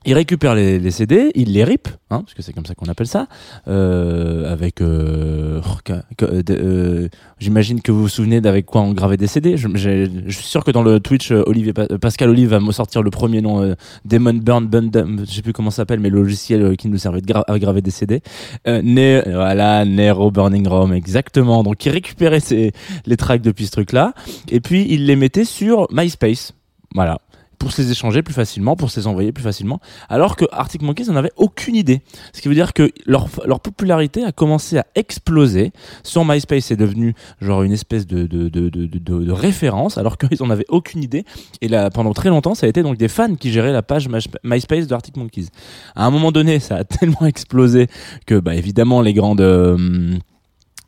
Ils 0.06 0.14
récupèrent 0.14 0.54
les, 0.54 0.78
les 0.78 0.90
CD, 0.92 1.30
ils 1.34 1.52
les 1.52 1.64
ripent, 1.64 1.88
hein, 2.10 2.20
parce 2.20 2.32
que 2.34 2.40
c'est 2.42 2.52
comme 2.52 2.64
ça 2.64 2.74
qu'on 2.74 2.86
appelle 2.86 3.06
ça, 3.08 3.26
euh, 3.68 4.52
avec. 4.52 4.80
Euh, 4.80 5.60
oh, 5.64 5.92
de- 6.22 6.44
euh, 6.50 7.08
J'imagine 7.38 7.82
que 7.82 7.92
vous 7.92 8.02
vous 8.02 8.08
souvenez 8.08 8.40
d'avec 8.40 8.64
quoi 8.66 8.80
on 8.82 8.92
gravait 8.92 9.16
des 9.16 9.26
CD. 9.26 9.56
Je, 9.56 9.68
je 9.74 10.30
suis 10.30 10.44
sûr 10.46 10.64
que 10.64 10.70
dans 10.70 10.82
le 10.82 11.00
Twitch, 11.00 11.32
euh, 11.32 11.42
Olivier 11.46 11.72
Pa- 11.72 11.86
euh, 11.90 11.98
Pascal 11.98 12.30
Olive 12.30 12.50
va 12.50 12.60
me 12.60 12.72
sortir 12.72 13.02
le 13.02 13.10
premier 13.10 13.42
nom, 13.42 13.62
euh, 13.62 13.74
Demon 14.04 14.34
Burn 14.34 14.66
Bundam, 14.66 15.24
je 15.28 15.32
sais 15.34 15.42
plus 15.42 15.52
comment 15.52 15.70
ça 15.70 15.78
s'appelle, 15.78 16.00
mais 16.00 16.08
le 16.10 16.20
logiciel 16.22 16.62
euh, 16.62 16.74
qui 16.76 16.88
nous 16.88 16.98
servait 16.98 17.20
de 17.20 17.26
gra- 17.26 17.44
à 17.46 17.58
graver 17.58 17.82
des 17.82 17.90
CD. 17.90 18.22
Euh, 18.68 18.80
Ne- 18.82 19.22
voilà, 19.26 19.84
Nero 19.84 20.30
Burning 20.30 20.66
Rome, 20.68 20.92
exactement. 20.92 21.62
Donc 21.62 21.84
ils 21.84 21.90
récupéraient 21.90 22.40
ces, 22.40 22.72
les 23.06 23.16
tracks 23.16 23.42
depuis 23.42 23.66
ce 23.66 23.72
truc-là, 23.72 24.14
et 24.50 24.60
puis 24.60 24.86
ils 24.88 25.04
les 25.06 25.16
mettaient 25.16 25.44
sur 25.44 25.88
MySpace. 25.92 26.52
Voilà 26.94 27.18
pour 27.58 27.72
se 27.72 27.82
les 27.82 27.90
échanger 27.90 28.22
plus 28.22 28.34
facilement, 28.34 28.76
pour 28.76 28.90
se 28.90 29.00
les 29.00 29.06
envoyer 29.06 29.32
plus 29.32 29.42
facilement, 29.42 29.80
alors 30.08 30.36
que 30.36 30.44
Arctic 30.52 30.82
Monkeys 30.82 31.06
n'en 31.06 31.16
avait 31.16 31.32
aucune 31.36 31.76
idée. 31.76 32.02
Ce 32.32 32.40
qui 32.40 32.48
veut 32.48 32.54
dire 32.54 32.72
que 32.72 32.90
leur, 33.06 33.28
leur 33.46 33.60
popularité 33.60 34.24
a 34.24 34.32
commencé 34.32 34.78
à 34.78 34.86
exploser. 34.94 35.72
Sur 36.02 36.24
MySpace, 36.24 36.66
c'est 36.66 36.76
devenu 36.76 37.14
genre 37.40 37.62
une 37.62 37.72
espèce 37.72 38.06
de, 38.06 38.26
de, 38.26 38.48
de, 38.48 38.68
de, 38.68 39.32
référence, 39.32 39.98
alors 39.98 40.18
qu'ils 40.18 40.38
n'en 40.40 40.50
avaient 40.50 40.66
aucune 40.68 41.02
idée. 41.02 41.24
Et 41.60 41.68
là, 41.68 41.90
pendant 41.90 42.12
très 42.12 42.28
longtemps, 42.28 42.54
ça 42.54 42.66
a 42.66 42.68
été 42.68 42.82
donc 42.82 42.96
des 42.96 43.08
fans 43.08 43.34
qui 43.34 43.52
géraient 43.52 43.72
la 43.72 43.82
page 43.82 44.08
My- 44.08 44.18
MySpace 44.44 44.86
de 44.86 44.96
Monkeys. 45.16 45.48
À 45.94 46.06
un 46.06 46.10
moment 46.10 46.32
donné, 46.32 46.58
ça 46.60 46.76
a 46.76 46.84
tellement 46.84 47.26
explosé 47.26 47.86
que, 48.26 48.38
bah, 48.38 48.54
évidemment, 48.54 49.02
les 49.02 49.14
grandes... 49.14 49.40
euh, 49.40 50.16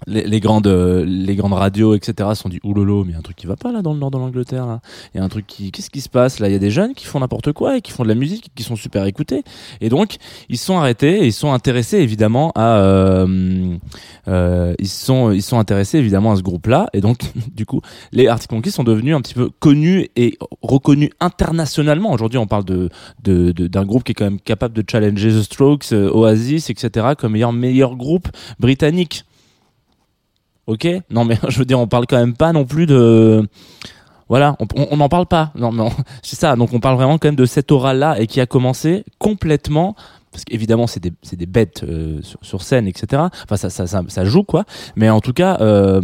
les, 0.06 0.40
grandes 0.40 0.66
euh, 0.68 1.04
les 1.04 1.34
grandes 1.34 1.52
radios 1.54 1.94
etc 1.94 2.30
sont 2.34 2.48
dit 2.48 2.60
oulolo 2.62 3.04
mais 3.04 3.10
il 3.10 3.12
y 3.14 3.16
a 3.16 3.18
un 3.18 3.22
truc 3.22 3.36
qui 3.36 3.46
va 3.46 3.56
pas 3.56 3.72
là 3.72 3.82
dans 3.82 3.92
le 3.92 3.98
nord 3.98 4.10
de 4.10 4.18
l'Angleterre 4.18 4.78
il 5.12 5.18
y 5.18 5.20
a 5.20 5.24
un 5.24 5.28
truc 5.28 5.46
qui 5.46 5.72
qu'est-ce 5.72 5.90
qui 5.90 6.00
se 6.00 6.08
passe 6.08 6.38
là? 6.38 6.48
Il 6.48 6.52
y 6.52 6.56
a 6.56 6.58
des 6.60 6.70
jeunes 6.70 6.94
qui 6.94 7.04
font 7.06 7.20
n'importe 7.20 7.52
quoi 7.52 7.76
et 7.76 7.80
qui 7.80 7.90
font 7.92 8.04
de 8.04 8.08
la 8.08 8.14
musique 8.14 8.50
qui 8.54 8.62
sont 8.62 8.76
super 8.76 9.04
écoutés. 9.06 9.42
Et 9.80 9.88
donc 9.88 10.16
ils 10.48 10.56
sont 10.58 10.76
arrêtés 10.78 11.22
et 11.22 11.26
ils 11.26 11.32
sont 11.32 11.52
intéressés 11.52 11.98
évidemment 11.98 12.52
à 12.54 12.78
euh, 12.78 13.76
euh, 14.28 14.74
ils 14.78 14.88
sont 14.88 15.32
ils 15.32 15.42
sont 15.42 15.58
intéressés 15.58 15.98
évidemment 15.98 16.32
à 16.32 16.36
ce 16.36 16.42
groupe 16.42 16.66
là 16.66 16.88
et 16.92 17.00
donc 17.00 17.18
du 17.54 17.66
coup 17.66 17.80
les 18.12 18.28
Arctic 18.28 18.52
Monkeys 18.52 18.70
sont 18.70 18.84
devenus 18.84 19.14
un 19.14 19.20
petit 19.20 19.34
peu 19.34 19.50
connus 19.58 20.08
et 20.16 20.38
reconnus 20.62 21.10
internationalement. 21.20 22.12
Aujourd'hui 22.12 22.38
on 22.38 22.46
parle 22.46 22.64
de 22.64 22.88
de- 23.24 23.52
de- 23.52 23.66
d'un 23.66 23.84
groupe 23.84 24.04
qui 24.04 24.12
est 24.12 24.14
quand 24.14 24.24
même 24.24 24.40
capable 24.40 24.74
de 24.74 24.84
challenger 24.88 25.30
The 25.30 25.42
Strokes 25.42 25.92
Oasis 25.92 26.70
etc 26.70 27.08
comme 27.18 27.32
meilleur 27.32 27.52
meilleur 27.52 27.96
groupe 27.96 28.28
britannique 28.60 29.24
Ok 30.68 30.86
Non, 31.10 31.24
mais 31.24 31.36
je 31.48 31.58
veux 31.58 31.64
dire, 31.64 31.80
on 31.80 31.88
parle 31.88 32.06
quand 32.06 32.18
même 32.18 32.34
pas 32.36 32.52
non 32.52 32.64
plus 32.64 32.86
de. 32.86 33.48
Voilà, 34.28 34.56
on- 34.90 34.96
n'en 34.96 35.08
parle 35.08 35.26
pas. 35.26 35.50
Non, 35.56 35.72
non, 35.72 35.90
c'est 36.22 36.36
ça. 36.36 36.54
Donc 36.54 36.72
on 36.74 36.80
parle 36.80 36.96
vraiment 36.96 37.16
quand 37.18 37.28
même 37.28 37.36
de 37.36 37.46
cette 37.46 37.72
aura-là 37.72 38.20
et 38.20 38.26
qui 38.26 38.40
a 38.40 38.46
commencé 38.46 39.04
complètement. 39.18 39.96
Parce 40.30 40.44
qu'évidemment, 40.44 40.86
c'est 40.86 41.02
des, 41.02 41.10
des 41.32 41.46
bêtes 41.46 41.82
euh, 41.88 42.18
sur, 42.20 42.38
sur 42.42 42.62
scène, 42.62 42.86
etc. 42.86 43.22
Enfin, 43.44 43.56
ça, 43.56 43.70
ça, 43.70 43.86
ça, 43.86 44.02
ça 44.08 44.24
joue, 44.26 44.42
quoi. 44.42 44.64
Mais 44.94 45.08
en 45.08 45.20
tout 45.22 45.32
cas, 45.32 45.56
euh, 45.62 46.02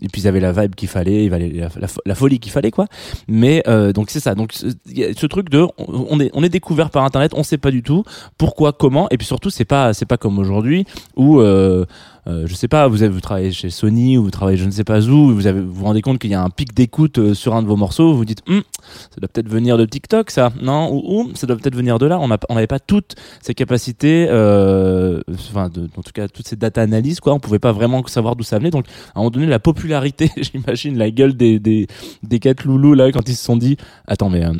et 0.00 0.06
puis 0.12 0.22
ils 0.22 0.28
avaient 0.28 0.38
la 0.38 0.52
vibe 0.52 0.76
qu'il 0.76 0.88
fallait, 0.88 1.24
il 1.24 1.30
fallait 1.30 1.68
la, 2.06 2.14
folie 2.14 2.38
qu'il 2.38 2.52
fallait, 2.52 2.70
quoi. 2.70 2.86
Mais 3.26 3.64
euh, 3.66 3.92
donc 3.92 4.10
c'est 4.10 4.20
ça. 4.20 4.36
Donc 4.36 4.52
ce- 4.52 4.68
ce 4.68 5.26
truc 5.26 5.50
de, 5.50 5.66
on 5.88 6.20
est, 6.20 6.30
on 6.34 6.44
est 6.44 6.48
découvert 6.48 6.90
par 6.90 7.04
Internet, 7.04 7.32
on 7.34 7.42
sait 7.42 7.58
pas 7.58 7.72
du 7.72 7.82
tout 7.82 8.04
pourquoi, 8.38 8.72
comment, 8.72 9.08
et 9.10 9.18
puis 9.18 9.26
surtout, 9.26 9.50
c'est 9.50 9.64
pas, 9.64 9.92
c'est 9.92 10.06
pas 10.06 10.18
comme 10.18 10.38
aujourd'hui 10.38 10.86
où 11.16 11.40
euh, 11.40 11.84
euh, 12.26 12.46
je 12.46 12.54
sais 12.54 12.68
pas, 12.68 12.88
vous 12.88 13.02
avez 13.02 13.12
vous 13.12 13.20
travaillez 13.20 13.52
chez 13.52 13.68
Sony 13.70 14.16
ou 14.16 14.24
vous 14.24 14.30
travaillez 14.30 14.56
je 14.56 14.64
ne 14.64 14.70
sais 14.70 14.84
pas 14.84 15.00
où, 15.06 15.34
vous 15.34 15.46
avez 15.46 15.60
vous 15.60 15.72
vous 15.74 15.84
rendez 15.84 16.00
compte 16.00 16.18
qu'il 16.18 16.30
y 16.30 16.34
a 16.34 16.42
un 16.42 16.50
pic 16.50 16.72
d'écoute 16.74 17.18
euh, 17.18 17.34
sur 17.34 17.54
un 17.54 17.62
de 17.62 17.66
vos 17.68 17.76
morceaux, 17.76 18.12
vous 18.12 18.18
vous 18.18 18.24
dites 18.24 18.42
Hum, 18.48 18.62
ça 19.10 19.20
doit 19.20 19.28
peut-être 19.28 19.48
venir 19.48 19.76
de 19.76 19.84
TikTok 19.84 20.30
ça, 20.30 20.52
non? 20.60 20.90
Ou, 20.92 21.02
ou, 21.22 21.30
ça 21.34 21.46
doit 21.46 21.56
peut-être 21.56 21.74
venir 21.76 21.98
de 21.98 22.06
là. 22.06 22.18
On 22.20 22.54
n'avait 22.54 22.66
pas 22.66 22.78
toutes 22.80 23.14
ces 23.42 23.54
capacités, 23.54 24.26
euh, 24.30 25.20
enfin 25.34 25.68
de- 25.68 25.88
en 25.96 26.02
tout 26.02 26.12
cas 26.12 26.28
toutes 26.28 26.48
ces 26.48 26.56
data 26.56 26.80
analyses 26.82 27.20
quoi. 27.20 27.34
On 27.34 27.40
pouvait 27.40 27.58
pas 27.58 27.72
vraiment 27.72 28.04
savoir 28.06 28.36
d'où 28.36 28.42
ça 28.44 28.58
venait. 28.58 28.70
Donc 28.70 28.86
à 29.14 29.18
un 29.18 29.20
moment 29.20 29.30
donné 29.30 29.46
la 29.46 29.58
popularité, 29.58 30.30
j'imagine 30.40 30.96
la 30.96 31.10
gueule 31.10 31.34
des 31.34 31.58
des 31.58 31.86
des 32.22 32.38
quatre 32.38 32.64
loulous 32.64 32.94
là 32.94 33.12
quand 33.12 33.28
ils 33.28 33.36
se 33.36 33.44
sont 33.44 33.56
dit 33.56 33.76
attends 34.06 34.30
mais 34.30 34.44
euh, 34.44 34.52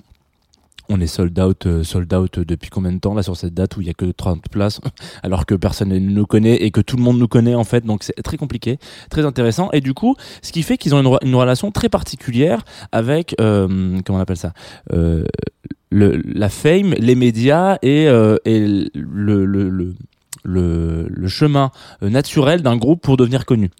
on 0.89 1.01
est 1.01 1.07
sold 1.07 1.39
out, 1.39 1.67
euh, 1.67 1.83
sold 1.85 2.13
out 2.15 2.39
depuis 2.41 2.71
combien 2.71 2.93
de 2.93 2.99
temps 2.99 3.15
là 3.15 3.23
sur 3.23 3.37
cette 3.37 3.55
date 3.55 3.77
où 3.77 3.81
il 3.81 3.87
y 3.87 3.91
a 3.91 3.95
que 3.95 4.07
30 4.11 4.49
places 4.51 4.81
alors 5.23 5.47
que 5.47 5.55
personne 5.55 5.89
ne 5.91 5.99
nous 5.99 6.27
connaît 6.27 6.57
et 6.57 6.71
que 6.71 6.81
tout 6.81 6.97
le 6.97 7.03
monde 7.03 7.19
nous 7.19 7.29
connaît 7.29 7.55
en 7.55 7.65
fait 7.65 7.85
donc 7.85 8.03
c'est 8.03 8.21
très 8.23 8.37
compliqué, 8.37 8.79
très 9.11 9.25
intéressant 9.25 9.71
et 9.73 9.81
du 9.81 9.95
coup 9.95 10.17
ce 10.43 10.53
qui 10.53 10.63
fait 10.63 10.77
qu'ils 10.77 10.95
ont 10.95 11.01
une, 11.01 11.07
re- 11.07 11.25
une 11.25 11.35
relation 11.35 11.71
très 11.71 11.89
particulière 11.89 12.65
avec 12.93 13.35
euh, 13.41 14.01
comment 14.05 14.19
on 14.19 14.23
appelle 14.23 14.37
ça 14.37 14.53
euh, 14.93 15.25
la 15.91 16.49
fame, 16.49 16.95
les 16.99 17.15
médias 17.15 17.79
et, 17.83 18.05
et 18.05 18.61
le, 18.95 19.45
le, 19.47 19.95
le, 20.45 21.07
le, 21.09 21.29
chemin 21.29 21.71
naturel 22.03 22.63
d'un 22.63 22.77
groupe 22.77 23.01
pour 23.01 23.17
devenir 23.17 23.47
connu. 23.47 23.71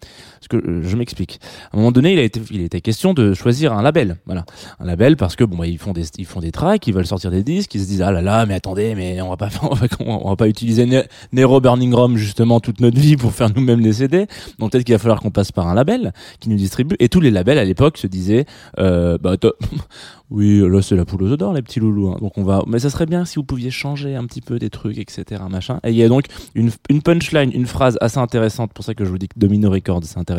Euh, 0.53 0.81
je 0.83 0.95
m'explique. 0.95 1.39
À 1.71 1.75
un 1.75 1.79
moment 1.79 1.91
donné, 1.91 2.13
il 2.13 2.19
a 2.19 2.23
été, 2.23 2.41
était 2.53 2.81
question 2.81 3.13
de 3.13 3.33
choisir 3.33 3.73
un 3.73 3.81
label. 3.81 4.17
Voilà, 4.25 4.45
un 4.79 4.85
label 4.85 5.17
parce 5.17 5.35
que 5.35 5.43
bon, 5.43 5.57
bah, 5.57 5.67
ils 5.67 5.77
font 5.77 5.93
des, 5.93 6.03
ils 6.17 6.25
font 6.25 6.39
des 6.39 6.51
tracks, 6.51 6.85
ils 6.87 6.93
veulent 6.93 7.05
sortir 7.07 7.31
des 7.31 7.43
disques, 7.43 7.73
ils 7.75 7.81
se 7.81 7.87
disent 7.87 8.01
ah 8.01 8.11
là 8.11 8.21
là, 8.21 8.45
mais 8.45 8.53
attendez, 8.53 8.95
mais 8.95 9.21
on 9.21 9.29
va 9.29 9.37
pas, 9.37 9.49
on 9.99 10.29
va, 10.29 10.35
pas 10.35 10.47
utiliser 10.47 10.85
Ne- 10.85 11.03
Nero 11.33 11.59
Burning 11.61 11.93
Rome 11.93 12.17
justement 12.17 12.59
toute 12.59 12.79
notre 12.81 12.99
vie 12.99 13.17
pour 13.17 13.31
faire 13.33 13.49
nous-mêmes 13.55 13.81
des 13.81 13.93
CD. 13.93 14.27
Donc 14.59 14.71
peut-être 14.71 14.83
qu'il 14.85 14.95
va 14.95 14.99
falloir 14.99 15.19
qu'on 15.21 15.31
passe 15.31 15.51
par 15.51 15.67
un 15.67 15.73
label 15.73 16.13
qui 16.39 16.49
nous 16.49 16.57
distribue. 16.57 16.95
Et 16.99 17.09
tous 17.09 17.21
les 17.21 17.31
labels 17.31 17.57
à 17.57 17.65
l'époque 17.65 17.97
se 17.97 18.07
disaient, 18.07 18.45
euh, 18.79 19.17
bah 19.17 19.35
oui, 20.31 20.59
là 20.67 20.81
c'est 20.81 20.95
la 20.95 21.05
poule 21.05 21.23
aux 21.23 21.37
d'or, 21.37 21.53
les 21.53 21.61
petits 21.61 21.79
loulous. 21.79 22.09
hein. 22.09 22.17
Donc 22.19 22.37
on 22.37 22.43
va, 22.43 22.63
mais 22.67 22.79
ça 22.79 22.89
serait 22.89 23.05
bien 23.05 23.25
si 23.25 23.35
vous 23.35 23.43
pouviez 23.43 23.71
changer 23.71 24.15
un 24.15 24.25
petit 24.25 24.41
peu 24.41 24.59
des 24.59 24.69
trucs, 24.69 24.97
etc. 24.97 25.41
Machin. 25.49 25.79
Et 25.83 25.91
il 25.91 25.95
y 25.95 26.03
a 26.03 26.07
donc 26.09 26.25
une, 26.55 26.71
une 26.89 27.01
punchline, 27.01 27.51
une 27.53 27.65
phrase 27.67 27.97
assez 28.01 28.17
intéressante. 28.17 28.73
Pour 28.73 28.83
ça 28.83 28.93
que 28.93 29.05
je 29.05 29.09
vous 29.09 29.17
dis 29.17 29.27
que 29.27 29.37
Domino 29.37 29.69
Records 29.69 30.01
c'est 30.03 30.17
intéressant, 30.17 30.34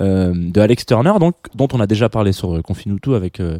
euh, 0.00 0.32
de 0.34 0.60
Alex 0.60 0.86
Turner, 0.86 1.12
donc 1.18 1.36
dont 1.54 1.68
on 1.72 1.80
a 1.80 1.86
déjà 1.86 2.08
parlé 2.08 2.32
sur 2.32 2.56
euh, 2.56 2.62
Confinuto 2.62 3.14
avec 3.14 3.40
euh, 3.40 3.58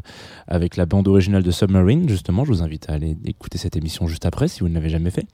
avec 0.48 0.76
la 0.76 0.86
bande 0.86 1.08
originale 1.08 1.42
de 1.42 1.50
Submarine. 1.50 2.08
Justement, 2.08 2.44
je 2.44 2.52
vous 2.52 2.62
invite 2.62 2.88
à 2.88 2.94
aller 2.94 3.16
écouter 3.24 3.58
cette 3.58 3.76
émission 3.76 4.06
juste 4.06 4.26
après 4.26 4.48
si 4.48 4.60
vous 4.60 4.68
ne 4.68 4.74
l'avez 4.74 4.90
jamais 4.90 5.10
fait. 5.10 5.26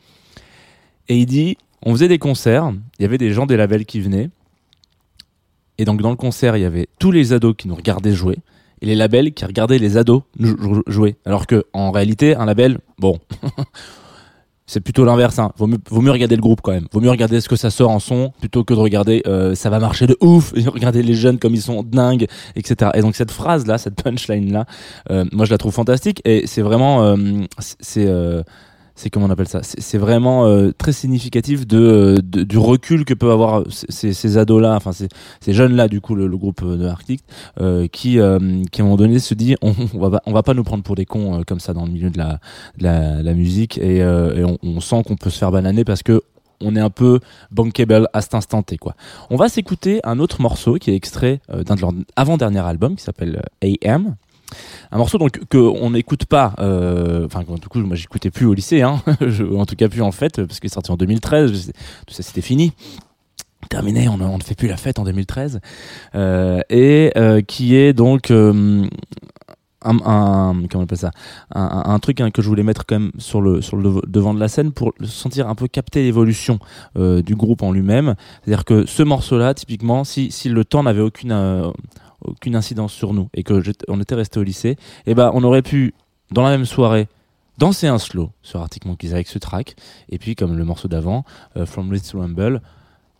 Et 1.08 1.16
il 1.16 1.26
dit, 1.26 1.56
on 1.82 1.92
faisait 1.92 2.08
des 2.08 2.18
concerts, 2.18 2.72
il 2.98 3.02
y 3.02 3.04
avait 3.04 3.18
des 3.18 3.32
gens 3.32 3.46
des 3.46 3.56
labels 3.56 3.86
qui 3.86 4.00
venaient. 4.00 4.30
Et 5.78 5.84
donc 5.84 6.02
dans 6.02 6.10
le 6.10 6.16
concert, 6.16 6.56
il 6.56 6.60
y 6.60 6.66
avait 6.66 6.88
tous 6.98 7.10
les 7.10 7.32
ados 7.32 7.54
qui 7.56 7.68
nous 7.68 7.76
regardaient 7.76 8.12
jouer 8.12 8.38
et 8.80 8.86
les 8.86 8.94
labels 8.94 9.32
qui 9.32 9.44
regardaient 9.44 9.78
les 9.78 9.96
ados 9.96 10.22
jouer. 10.86 11.16
Alors 11.24 11.46
que 11.46 11.64
en 11.72 11.90
réalité, 11.90 12.36
un 12.36 12.44
label, 12.44 12.78
bon, 12.98 13.18
c'est 14.68 14.80
plutôt 14.80 15.04
l'inverse. 15.04 15.38
Hein. 15.40 15.50
Vaut, 15.56 15.66
mieux, 15.66 15.78
vaut 15.90 16.02
mieux 16.02 16.12
regarder 16.12 16.36
le 16.36 16.42
groupe 16.42 16.60
quand 16.60 16.72
même. 16.72 16.86
Vaut 16.92 17.00
mieux 17.00 17.10
regarder 17.10 17.40
ce 17.40 17.48
que 17.48 17.56
ça 17.56 17.70
sort 17.70 17.90
en 17.90 17.98
son 17.98 18.32
plutôt 18.38 18.62
que 18.62 18.74
de 18.74 18.78
regarder 18.78 19.22
euh, 19.26 19.54
ça 19.56 19.70
va 19.70 19.80
marcher 19.80 20.06
de 20.06 20.16
ouf. 20.20 20.52
Et 20.54 20.62
regarder 20.68 21.02
les 21.02 21.14
jeunes 21.14 21.38
comme 21.38 21.54
ils 21.54 21.62
sont 21.62 21.82
dingues, 21.82 22.26
etc. 22.54 22.92
Et 22.94 23.00
donc 23.00 23.16
cette 23.16 23.32
phrase 23.32 23.66
là, 23.66 23.78
cette 23.78 24.00
punchline 24.00 24.52
là, 24.52 24.66
euh, 25.10 25.24
moi 25.32 25.46
je 25.46 25.50
la 25.50 25.58
trouve 25.58 25.72
fantastique 25.72 26.20
et 26.24 26.46
c'est 26.46 26.62
vraiment, 26.62 27.02
euh, 27.02 27.16
c'est 27.80 28.06
c'est, 28.98 29.06
euh, 29.06 29.10
comment 29.12 29.26
on 29.26 29.30
appelle 29.30 29.48
ça 29.48 29.60
C'est 29.62 29.98
vraiment 29.98 30.46
euh, 30.46 30.72
très 30.76 30.92
significatif 30.92 31.66
de, 31.66 32.20
de- 32.22 32.42
du 32.42 32.58
recul 32.58 33.04
que 33.04 33.14
peuvent 33.14 33.30
avoir 33.30 33.64
ces, 33.68 34.12
ces 34.12 34.36
ados 34.38 34.60
là, 34.60 34.74
enfin 34.74 34.92
ces, 34.92 35.08
ces 35.40 35.52
jeunes 35.52 35.74
là 35.74 35.88
du 35.88 36.00
coup 36.00 36.14
le, 36.14 36.26
le 36.26 36.36
groupe 36.36 36.64
de 36.64 36.86
Arctic, 36.86 37.22
euh, 37.60 37.86
qui 37.86 38.18
euh, 38.18 38.38
qui 38.70 38.80
à 38.80 38.84
un 38.84 38.86
moment 38.86 38.96
donné 38.96 39.18
se 39.18 39.34
dit 39.34 39.56
on, 39.62 39.74
on 39.94 39.98
va 39.98 40.10
pas, 40.10 40.22
on 40.26 40.32
va 40.32 40.42
pas 40.42 40.54
nous 40.54 40.64
prendre 40.64 40.82
pour 40.82 40.94
des 40.96 41.06
cons 41.06 41.38
euh, 41.40 41.42
comme 41.46 41.60
ça 41.60 41.72
dans 41.72 41.86
le 41.86 41.92
milieu 41.92 42.10
de 42.10 42.18
la 42.18 42.40
de 42.78 42.84
la, 42.84 43.22
la 43.22 43.34
musique 43.34 43.78
et, 43.78 44.02
euh, 44.02 44.36
et 44.36 44.44
on, 44.44 44.58
on 44.62 44.80
sent 44.80 45.02
qu'on 45.06 45.16
peut 45.16 45.30
se 45.30 45.38
faire 45.38 45.52
bananer 45.52 45.84
parce 45.84 46.02
que 46.02 46.22
on 46.60 46.74
est 46.74 46.80
un 46.80 46.90
peu 46.90 47.20
bankable 47.52 48.08
à 48.12 48.20
cet 48.20 48.34
instant 48.34 48.62
T 48.64 48.78
quoi. 48.78 48.96
On 49.30 49.36
va 49.36 49.48
s'écouter 49.48 50.00
un 50.02 50.18
autre 50.18 50.42
morceau 50.42 50.74
qui 50.74 50.90
est 50.90 50.96
extrait 50.96 51.40
euh, 51.52 51.62
d'un 51.62 51.76
de 51.76 51.80
leurs 51.80 51.92
avant-dernier 52.16 52.58
album 52.58 52.96
qui 52.96 53.04
s'appelle 53.04 53.40
euh, 53.64 53.74
AM. 53.86 54.16
Un 54.90 54.98
morceau 54.98 55.18
donc 55.18 55.40
que 55.48 55.58
on 55.58 55.90
n'écoute 55.90 56.24
pas, 56.24 56.54
euh, 56.58 57.26
enfin 57.26 57.40
du 57.40 57.68
coup 57.68 57.80
moi 57.80 57.96
j'écoutais 57.96 58.30
plus 58.30 58.46
au 58.46 58.54
lycée, 58.54 58.82
hein, 58.82 59.02
en 59.56 59.66
tout 59.66 59.76
cas 59.76 59.88
plus 59.88 60.02
en 60.02 60.12
fait 60.12 60.44
parce 60.44 60.60
qu'il 60.60 60.68
est 60.68 60.74
sorti 60.74 60.90
en 60.90 60.96
2013, 60.96 61.52
je 61.52 61.56
sais- 61.56 61.72
tout 62.06 62.14
ça 62.14 62.22
c'était 62.22 62.40
fini. 62.40 62.72
Terminé, 63.68 64.08
on, 64.08 64.16
ne 64.16 64.42
fait 64.42 64.54
plus 64.54 64.68
la 64.68 64.76
fête 64.76 64.98
en 64.98 65.04
2013, 65.04 65.60
euh, 66.14 66.60
et 66.70 67.12
euh, 67.16 67.42
qui 67.42 67.74
est 67.74 67.92
donc 67.92 68.30
euh, 68.30 68.86
un, 69.84 69.98
comment 69.98 70.68
on 70.74 70.82
appelle 70.82 70.98
ça, 70.98 71.10
un, 71.54 71.98
truc 71.98 72.20
hein, 72.20 72.30
que 72.30 72.42
je 72.42 72.48
voulais 72.48 72.62
mettre 72.62 72.86
quand 72.86 72.98
même 72.98 73.12
sur 73.18 73.40
le 73.40 73.60
devant 74.06 74.34
de 74.34 74.40
la 74.40 74.48
scène 74.48 74.72
pour 74.72 74.92
sentir 75.04 75.48
un 75.48 75.54
peu 75.54 75.68
capter 75.68 76.02
l'évolution 76.02 76.58
euh, 76.96 77.22
du 77.22 77.34
groupe 77.36 77.62
en 77.62 77.72
lui-même. 77.72 78.14
C'est-à-dire 78.44 78.64
que 78.64 78.86
ce 78.86 79.02
morceau-là, 79.02 79.54
typiquement, 79.54 80.04
si 80.04 80.30
le 80.48 80.64
temps 80.64 80.82
n'avait 80.82 81.00
aucune 81.00 81.32
euh, 81.32 81.70
aucune 82.24 82.56
incidence 82.56 82.92
sur 82.92 83.14
nous 83.14 83.28
et 83.34 83.42
que 83.42 83.62
on 83.88 84.00
était 84.00 84.14
resté 84.14 84.40
au 84.40 84.42
lycée, 84.42 84.76
et 85.06 85.14
ben 85.14 85.30
on 85.34 85.44
aurait 85.44 85.62
pu 85.62 85.94
dans 86.30 86.42
la 86.42 86.50
même 86.50 86.66
soirée 86.66 87.08
danser 87.58 87.88
un 87.88 87.98
slow 87.98 88.30
sur 88.42 88.60
Arctic 88.60 88.86
Monkeys 88.86 89.12
avec 89.12 89.28
ce 89.28 89.38
track. 89.38 89.76
Et 90.08 90.18
puis 90.18 90.34
comme 90.34 90.56
le 90.56 90.64
morceau 90.64 90.88
d'avant 90.88 91.24
euh, 91.56 91.66
From 91.66 91.90
to 92.00 92.20
Rumble 92.20 92.62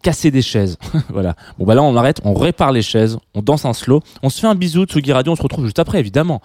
casser 0.02 0.30
des 0.30 0.42
chaises. 0.42 0.78
Voilà. 1.10 1.34
Bon 1.58 1.66
bah 1.66 1.74
là 1.74 1.82
on 1.82 1.96
arrête 1.96 2.20
on 2.24 2.34
répare 2.34 2.72
les 2.72 2.82
chaises 2.82 3.18
on 3.34 3.42
danse 3.42 3.64
un 3.64 3.72
slow 3.72 4.00
on 4.22 4.30
se 4.30 4.40
fait 4.40 4.46
un 4.46 4.54
bisou 4.54 4.84
Tsugi 4.84 5.12
Radio 5.12 5.32
on 5.32 5.36
se 5.36 5.42
retrouve 5.42 5.64
juste 5.64 5.78
après 5.78 5.98
évidemment. 5.98 6.40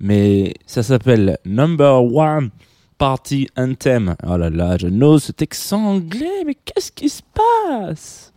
Mais 0.00 0.54
ça 0.66 0.82
s'appelle 0.82 1.38
Number 1.44 2.02
One 2.04 2.50
Party 2.98 3.48
Anthem. 3.56 4.16
Oh 4.26 4.36
là 4.36 4.50
là 4.50 4.76
je 4.78 4.86
n'ose 4.86 5.24
ce 5.24 5.32
texte 5.32 5.72
anglais 5.72 6.44
mais 6.46 6.54
qu'est-ce 6.54 6.92
qui 6.92 7.08
se 7.08 7.22
passe? 7.34 8.32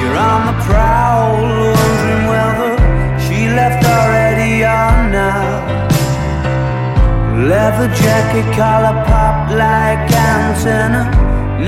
You're 0.00 0.16
on 0.16 0.46
the 0.46 0.56
prowl, 0.62 1.42
wondering 1.42 2.24
whether 2.32 2.70
she 3.24 3.48
left 3.48 3.84
already 3.84 4.62
or 4.62 4.94
not. 5.10 5.88
Leather 7.50 7.88
jacket, 7.94 8.46
collar 8.54 8.96
pop 9.06 9.50
like 9.50 10.10
antenna, 10.12 11.04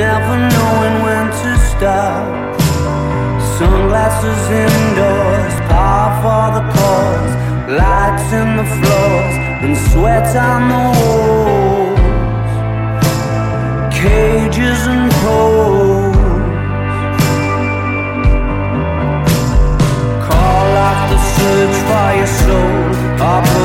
never 0.03 0.37
knowing 0.55 0.97
when 1.05 1.27
to 1.41 1.51
stop. 1.71 2.25
Sunglasses 3.59 4.43
indoors, 4.65 5.55
par 5.71 6.09
for 6.23 6.47
the 6.57 6.65
cause, 6.77 7.35
lights 7.81 8.29
in 8.41 8.49
the 8.61 8.67
floors, 8.77 9.35
and 9.65 9.75
sweat 9.91 10.29
on 10.49 10.61
the 10.73 10.83
walls. 10.99 12.01
Cages 13.95 14.87
and 14.87 15.11
poles. 15.23 15.80
Search 21.41 21.77
for 21.89 22.11
your 22.19 22.27
soul 22.27 23.60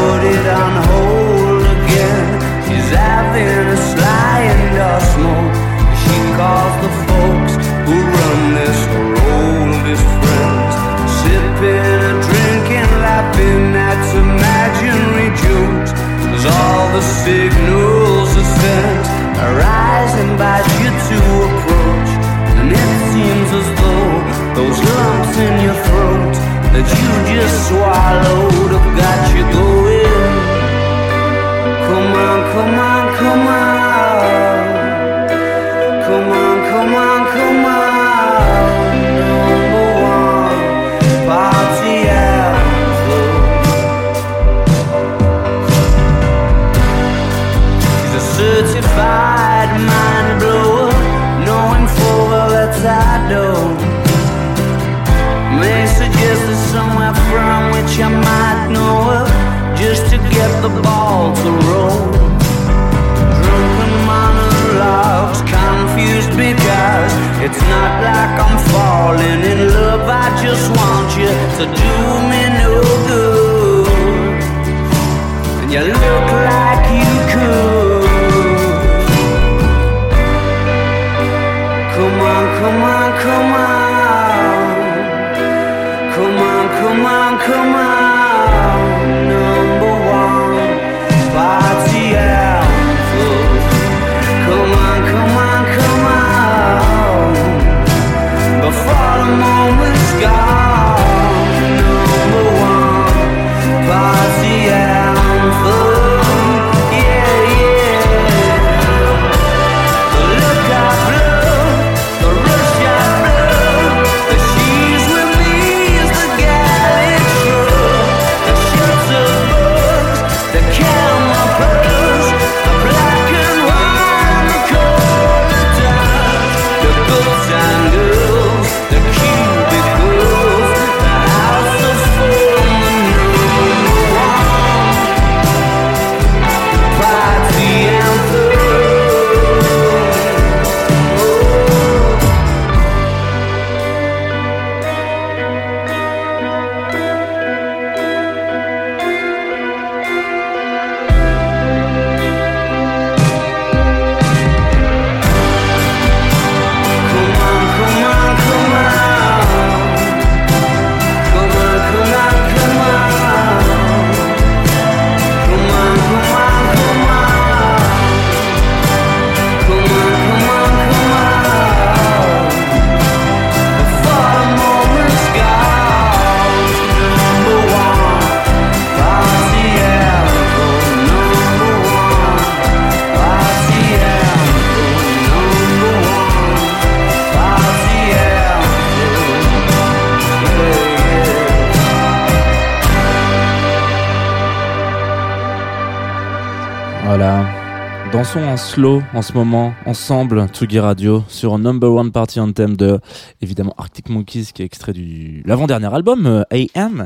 Dansons 198.25 198.47
en 198.47 198.57
slow 198.57 199.03
en 199.13 199.21
ce 199.21 199.33
moment, 199.33 199.73
ensemble, 199.85 200.47
Tsugi 200.47 200.79
Radio, 200.79 201.23
sur 201.27 201.59
Number 201.59 201.93
One 201.93 202.11
Party 202.11 202.39
Anthem 202.39 202.75
de, 202.75 202.99
évidemment, 203.39 203.75
Arctic 203.77 204.09
Monkeys, 204.09 204.47
qui 204.51 204.63
est 204.63 204.65
extrait 204.65 204.93
du 204.93 205.43
l'avant-dernier 205.45 205.93
album, 205.93 206.25
euh, 206.25 206.41
AM, 206.51 207.05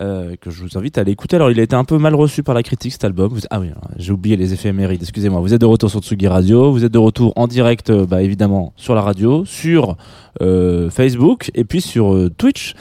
euh, 0.00 0.36
que 0.40 0.50
je 0.50 0.62
vous 0.62 0.78
invite 0.78 0.96
à 0.96 1.02
aller 1.02 1.12
écouter. 1.12 1.36
Alors, 1.36 1.50
il 1.50 1.60
a 1.60 1.62
été 1.62 1.76
un 1.76 1.84
peu 1.84 1.98
mal 1.98 2.14
reçu 2.14 2.42
par 2.42 2.54
la 2.54 2.62
critique, 2.62 2.92
cet 2.92 3.04
album. 3.04 3.38
Ah 3.50 3.60
oui, 3.60 3.66
alors, 3.66 3.90
j'ai 3.98 4.10
oublié 4.10 4.36
les 4.36 4.54
éphémérides, 4.54 5.02
excusez-moi. 5.02 5.40
Vous 5.40 5.52
êtes 5.52 5.60
de 5.60 5.66
retour 5.66 5.90
sur 5.90 6.00
Tsugi 6.00 6.28
Radio, 6.28 6.72
vous 6.72 6.82
êtes 6.82 6.92
de 6.92 6.98
retour 6.98 7.34
en 7.36 7.46
direct, 7.46 7.90
euh, 7.90 8.06
bah, 8.06 8.22
évidemment, 8.22 8.72
sur 8.76 8.94
la 8.94 9.02
radio, 9.02 9.44
sur 9.44 9.98
Facebook, 10.40 11.50
et 11.54 11.64
puis 11.64 11.82
sur 11.82 12.16
Twitch. 12.38 12.74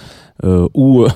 Euh, 0.43 0.67
où, 0.76 1.04
euh, 1.04 1.10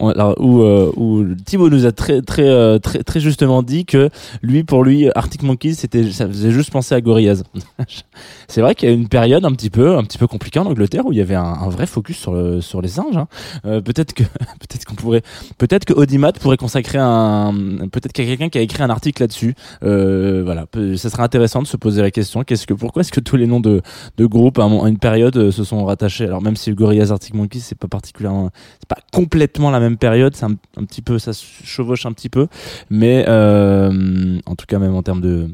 alors, 0.00 0.34
où, 0.40 0.62
euh, 0.62 0.90
où 0.96 1.22
Thibaut 1.44 1.68
nous 1.68 1.84
a 1.84 1.92
très 1.92 2.22
très 2.22 2.48
euh, 2.48 2.78
très 2.78 3.02
très 3.02 3.20
justement 3.20 3.62
dit 3.62 3.84
que 3.84 4.08
lui 4.42 4.64
pour 4.64 4.84
lui 4.84 5.10
Arctic 5.14 5.42
Monkeys 5.42 5.74
c'était 5.74 6.10
ça 6.10 6.26
faisait 6.26 6.50
juste 6.50 6.70
penser 6.70 6.94
à 6.94 7.00
Gorillaz. 7.02 7.42
c'est 8.50 8.60
vrai 8.62 8.74
qu'il 8.74 8.88
y 8.88 8.92
a 8.92 8.94
une 8.94 9.08
période 9.08 9.44
un 9.44 9.52
petit 9.52 9.70
peu 9.70 9.96
un 9.96 10.02
petit 10.02 10.18
peu 10.18 10.26
compliquée 10.26 10.58
en 10.58 10.66
Angleterre 10.66 11.06
où 11.06 11.12
il 11.12 11.18
y 11.18 11.20
avait 11.20 11.36
un, 11.36 11.44
un 11.44 11.68
vrai 11.68 11.86
focus 11.86 12.18
sur 12.18 12.32
le 12.34 12.60
sur 12.60 12.82
les 12.82 12.88
singes. 12.88 13.16
hein. 13.16 13.28
Euh, 13.64 13.80
peut-être 13.80 14.12
que 14.12 14.24
peut-être 14.60 14.84
qu'on 14.84 14.96
pourrait 14.96 15.22
peut-être 15.56 15.84
que 15.84 15.92
Audimat 15.92 16.32
pourrait 16.32 16.56
consacrer 16.56 16.98
un 17.00 17.54
peut-être 17.92 18.12
qu'il 18.12 18.24
y 18.24 18.28
a 18.28 18.30
quelqu'un 18.32 18.48
qui 18.48 18.58
a 18.58 18.60
écrit 18.60 18.82
un 18.82 18.90
article 18.90 19.22
là-dessus. 19.22 19.54
Euh, 19.84 20.42
voilà, 20.44 20.66
ça 20.96 21.10
serait 21.10 21.22
intéressant 21.22 21.62
de 21.62 21.66
se 21.68 21.76
poser 21.76 22.02
la 22.02 22.10
question 22.10 22.42
qu'est-ce 22.42 22.66
que 22.66 22.74
pourquoi 22.74 23.00
est-ce 23.02 23.12
que 23.12 23.20
tous 23.20 23.36
les 23.36 23.46
noms 23.46 23.60
de 23.60 23.82
de 24.16 24.26
groupes 24.26 24.58
à 24.58 24.64
une 24.64 24.98
période 24.98 25.36
euh, 25.36 25.52
se 25.52 25.62
sont 25.62 25.84
rattachés? 25.84 26.24
Alors 26.24 26.42
même 26.42 26.56
si 26.56 26.70
le 26.70 26.76
Gorillaz 26.76 27.12
Arctic 27.12 27.34
Monkeys 27.34 27.60
c'est 27.60 27.78
pas 27.78 27.88
particulièrement 27.88 28.50
c'est 28.80 28.88
pas 28.88 29.00
complètement 29.12 29.70
la 29.70 29.78
même 29.78 29.96
période 29.96 30.34
c'est 30.34 30.46
un, 30.46 30.56
un 30.76 30.84
petit 30.84 31.02
peu 31.02 31.20
ça 31.20 31.32
se 31.32 31.44
chevauche 31.64 32.04
un 32.04 32.12
petit 32.12 32.28
peu 32.28 32.48
mais 32.90 33.24
euh, 33.28 34.38
en 34.46 34.56
tout 34.56 34.66
cas 34.66 34.80
même 34.80 34.94
en 34.96 35.02
termes 35.02 35.20
de 35.20 35.48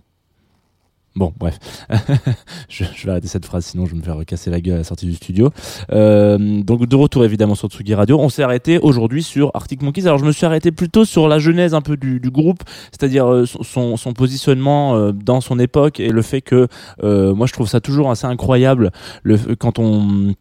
Bon, 1.17 1.33
bref, 1.39 1.59
je, 2.69 2.85
vais 2.85 3.11
arrêter 3.11 3.27
cette 3.27 3.47
phrase, 3.47 3.65
sinon 3.65 3.87
je 3.87 3.93
vais 3.93 3.97
me 3.97 4.03
faire 4.03 4.23
casser 4.27 4.51
la 4.51 4.61
gueule 4.61 4.75
à 4.75 4.79
la 4.79 4.85
sortie 4.85 5.07
du 5.07 5.15
studio. 5.15 5.51
Euh, 5.91 6.63
donc 6.63 6.87
de 6.87 6.95
retour 6.95 7.25
évidemment 7.25 7.55
sur 7.55 7.69
Tsugi 7.69 7.95
Radio, 7.95 8.21
on 8.21 8.29
s'est 8.29 8.43
arrêté 8.43 8.79
aujourd'hui 8.79 9.23
sur 9.23 9.51
Arctic 9.55 9.81
Monkeys. 9.81 10.07
Alors 10.07 10.19
je 10.19 10.27
me 10.27 10.33
suis 10.33 10.45
arrêté 10.45 10.73
plutôt 10.73 11.07
sur 11.07 11.27
la 11.27 11.39
genèse 11.39 11.73
un 11.73 11.81
peu 11.81 11.97
du, 11.97 12.21
groupe, 12.31 12.63
c'est-à-dire 12.91 13.33
euh, 13.33 13.47
son- 13.47 13.97
positionnement 14.13 14.95
euh, 14.95 15.13
dans 15.13 15.41
son 15.41 15.59
époque 15.59 16.01
et 16.01 16.11
le 16.11 16.21
fait 16.21 16.43
que 16.43 16.69
euh, 17.03 17.35
moi 17.35 17.47
je 17.47 17.55
trouve 17.55 17.69
ça 17.69 17.81
toujours 17.81 18.11
assez 18.11 18.27
incroyable 18.27 18.91
le, 19.23 19.39
quand 19.57 19.79
on 19.79 20.35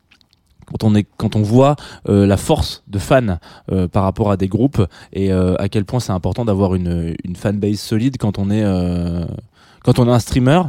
quand 0.65 0.83
on 0.83 0.93
est 0.93 1.07
quand 1.15 1.37
on 1.37 1.41
voit 1.41 1.77
euh, 2.09 2.27
la 2.27 2.37
force 2.37 2.83
de 2.87 2.99
fans 2.99 3.37
par 3.91 4.03
rapport 4.03 4.29
à 4.29 4.35
des 4.35 4.47
groupes 4.47 4.85
et 5.13 5.31
à 5.31 5.69
quel 5.69 5.85
point 5.85 5.99
c'est 6.01 6.11
important 6.11 6.43
d'avoir 6.43 6.75
une 6.75 7.15
une 7.23 7.35
fanbase 7.35 7.79
solide 7.79 8.17
quand 8.17 8.39
on 8.39 8.49
est 8.51 8.63
quand 9.85 9.99
on 9.99 10.07
est 10.07 10.11
un 10.11 10.17
streamer, 10.17 10.61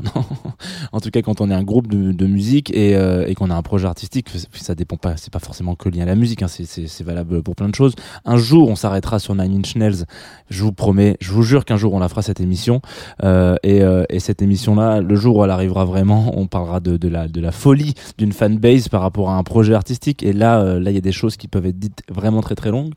en 0.93 1.01
tout 1.01 1.11
cas 1.11 1.23
quand 1.23 1.41
on 1.41 1.51
est 1.51 1.55
un 1.55 1.63
groupe 1.63 1.87
de, 1.87 2.27
musique 2.27 2.71
et, 2.75 2.95
euh, 2.97 3.25
et 3.27 3.35
qu'on 3.35 3.49
a 3.49 3.55
un 3.55 3.63
projet 3.63 3.87
artistique, 3.87 4.29
ça 4.53 4.75
dépend 4.75 4.99
pas, 4.99 5.17
c'est 5.17 5.33
pas 5.33 5.39
forcément 5.39 5.75
que 5.75 5.89
lié 5.89 6.03
à 6.03 6.05
la 6.05 6.15
musique, 6.15 6.43
hein, 6.43 6.49
c'est 6.49 7.03
valable 7.03 7.43
pour 7.43 7.57
plein 7.57 7.71
de 7.71 7.75
choses. 7.75 7.95
Un 8.27 8.37
jour 8.37 8.69
on 8.69 8.77
s'arrêtera 8.77 9.19
sur 9.19 9.35
Nine 9.35 9.61
Inch 9.61 9.75
Nails, 9.75 10.05
je 10.51 10.63
vous 10.63 10.73
promets, 10.73 11.17
je 11.23 11.33
vous 11.33 11.43
jure 11.43 11.65
qu'un 11.65 11.79
jour 11.79 11.95
on 11.95 11.99
la 11.99 12.11
fera 12.11 12.21
cette 12.21 12.41
émission 12.41 12.83
euh, 13.25 13.57
et, 13.63 13.81
euh, 13.83 14.05
et 14.11 14.21
cette 14.21 14.43
émission-là, 14.43 15.01
le 15.01 15.17
jour 15.17 15.37
où 15.39 15.45
elle 15.45 15.51
arrivera 15.51 15.87
vraiment, 15.87 16.39
on 16.39 16.47
parlera 16.47 16.81
de, 16.81 16.99
de 16.99 17.09
la 17.09 17.27
de 17.27 17.41
la 17.41 17.53
folie 17.53 17.95
d'une 18.19 18.33
fanbase 18.33 18.89
par 18.89 19.01
rapport 19.01 19.31
à 19.31 19.39
un 19.39 19.43
projet 19.45 19.73
artistique 19.73 20.23
et 20.25 20.35
là 20.35 20.61
euh, 20.61 20.79
là 20.79 20.91
il 20.91 20.95
y 20.95 20.99
a 20.99 21.01
des 21.01 21.13
choses 21.13 21.39
qui 21.39 21.49
peuvent 21.49 21.65
être 21.65 21.79
dites 21.79 22.03
vraiment 22.11 22.43
très 22.43 22.55
très 22.55 22.71
longues. 22.71 22.93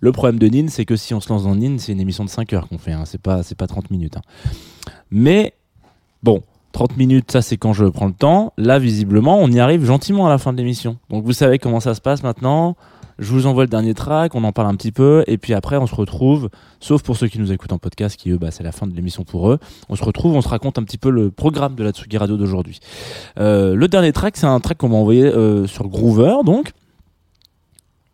Le 0.00 0.12
problème 0.12 0.38
de 0.38 0.46
Nin, 0.46 0.68
c'est 0.68 0.84
que 0.84 0.94
si 0.94 1.14
on 1.14 1.20
se 1.20 1.28
lance 1.30 1.44
dans 1.44 1.54
Nin, 1.56 1.78
c'est 1.78 1.90
une 1.90 2.00
émission 2.00 2.22
de 2.24 2.28
5 2.28 2.52
heures 2.52 2.68
qu'on 2.68 2.76
fait, 2.78 2.92
hein, 2.92 3.04
c'est 3.06 3.20
pas 3.20 3.42
c'est 3.42 3.54
pas 3.56 3.66
30 3.66 3.90
minutes. 3.90 4.18
hein. 4.18 4.90
Mais 5.10 5.54
bon, 6.22 6.42
30 6.72 6.96
minutes, 6.96 7.30
ça 7.32 7.42
c'est 7.42 7.56
quand 7.56 7.72
je 7.72 7.86
prends 7.86 8.06
le 8.06 8.12
temps. 8.12 8.52
Là, 8.58 8.78
visiblement, 8.78 9.38
on 9.38 9.50
y 9.50 9.60
arrive 9.60 9.84
gentiment 9.84 10.26
à 10.26 10.30
la 10.30 10.38
fin 10.38 10.52
de 10.52 10.58
l'émission. 10.58 10.98
Donc 11.10 11.24
vous 11.24 11.32
savez 11.32 11.58
comment 11.58 11.80
ça 11.80 11.94
se 11.94 12.00
passe 12.00 12.22
maintenant. 12.22 12.76
Je 13.18 13.32
vous 13.32 13.46
envoie 13.46 13.64
le 13.64 13.70
dernier 13.70 13.94
track, 13.94 14.34
on 14.34 14.44
en 14.44 14.52
parle 14.52 14.68
un 14.68 14.74
petit 14.74 14.92
peu, 14.92 15.24
et 15.26 15.38
puis 15.38 15.54
après 15.54 15.78
on 15.78 15.86
se 15.86 15.94
retrouve, 15.94 16.50
sauf 16.80 17.02
pour 17.02 17.16
ceux 17.16 17.28
qui 17.28 17.38
nous 17.38 17.50
écoutent 17.50 17.72
en 17.72 17.78
podcast, 17.78 18.14
qui 18.14 18.30
eux, 18.30 18.36
bah, 18.36 18.50
c'est 18.50 18.62
la 18.62 18.72
fin 18.72 18.86
de 18.86 18.94
l'émission 18.94 19.24
pour 19.24 19.50
eux. 19.50 19.58
On 19.88 19.96
se 19.96 20.04
retrouve, 20.04 20.34
on 20.34 20.42
se 20.42 20.48
raconte 20.48 20.78
un 20.78 20.82
petit 20.82 20.98
peu 20.98 21.08
le 21.08 21.30
programme 21.30 21.76
de 21.76 21.82
la 21.82 21.92
Tsugi 21.92 22.18
Radio 22.18 22.36
d'aujourd'hui. 22.36 22.78
Euh, 23.38 23.74
le 23.74 23.88
dernier 23.88 24.12
track, 24.12 24.36
c'est 24.36 24.46
un 24.46 24.60
track 24.60 24.76
qu'on 24.76 24.90
m'a 24.90 24.96
envoyé 24.96 25.24
euh, 25.24 25.66
sur 25.66 25.88
Groover, 25.88 26.44
donc 26.44 26.72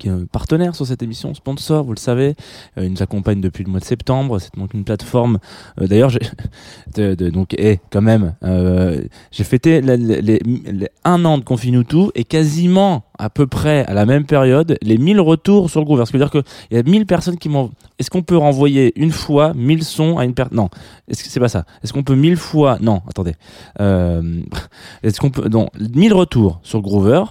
qui 0.03 0.09
est 0.09 0.27
partenaire 0.27 0.75
sur 0.75 0.87
cette 0.87 1.03
émission, 1.03 1.33
sponsor, 1.35 1.85
vous 1.85 1.93
le 1.93 1.99
savez. 1.99 2.35
Euh, 2.77 2.85
il 2.85 2.91
nous 2.91 3.03
accompagne 3.03 3.41
depuis 3.41 3.63
le 3.65 3.71
mois 3.71 3.81
de 3.81 3.85
septembre. 3.85 4.39
C'est 4.41 4.55
donc 4.57 4.75
une 4.75 4.85
plateforme. 4.85 5.39
euh, 5.81 5.87
D'ailleurs, 5.87 6.11
donc 6.97 7.55
et 7.55 7.81
quand 7.91 8.01
même, 8.03 8.35
euh, 8.43 9.03
j'ai 9.31 9.45
fêté 9.45 9.81
la- 9.81 9.97
les, 9.97 10.21
les- 10.21 10.41
les 10.45 10.89
un 11.05 11.25
an 11.25 11.39
de 11.39 11.45
Confine 11.45 11.83
et 12.15 12.25
quasiment 12.25 13.05
à 13.19 13.31
peu 13.31 13.47
près 13.47 13.85
à 13.87 13.95
la 13.95 14.05
même 14.07 14.25
période 14.25 14.77
les 14.83 14.99
1000 14.99 15.21
retours 15.21 15.71
sur 15.71 15.81
le 15.81 15.87
groupe. 15.87 16.01
Ce 16.05 16.11
qui 16.11 16.19
veut 16.19 16.25
dire 16.25 16.31
qu'il 16.31 16.43
y 16.73 16.77
a 16.77 16.83
1000 16.83 17.07
personnes 17.07 17.39
qui 17.39 17.49
m'ont. 17.49 17.71
Est-ce 17.99 18.11
qu'on 18.11 18.23
peut 18.23 18.37
renvoyer 18.37 18.93
une 19.01 19.11
fois 19.13 19.53
1000 19.55 19.85
sons 19.85 20.19
à 20.19 20.25
une 20.25 20.35
personne 20.35 20.57
Non, 20.57 20.69
est-ce 21.09 21.23
que 21.23 21.31
c'est 21.31 21.41
pas 21.41 21.49
ça 21.49 21.65
Est-ce 21.85 21.93
qu'on 21.93 22.03
peut 22.03 22.17
1000 22.17 22.37
fois 22.37 22.79
Non, 22.81 23.03
attendez. 23.09 23.35
Euh, 23.81 24.41
Est-ce 25.03 25.21
qu'on 25.21 25.31
peut 25.31 25.49
Non, 25.49 25.69
1000 25.95 26.13
retours 26.15 26.59
sur 26.63 26.81
Groover. 26.83 27.23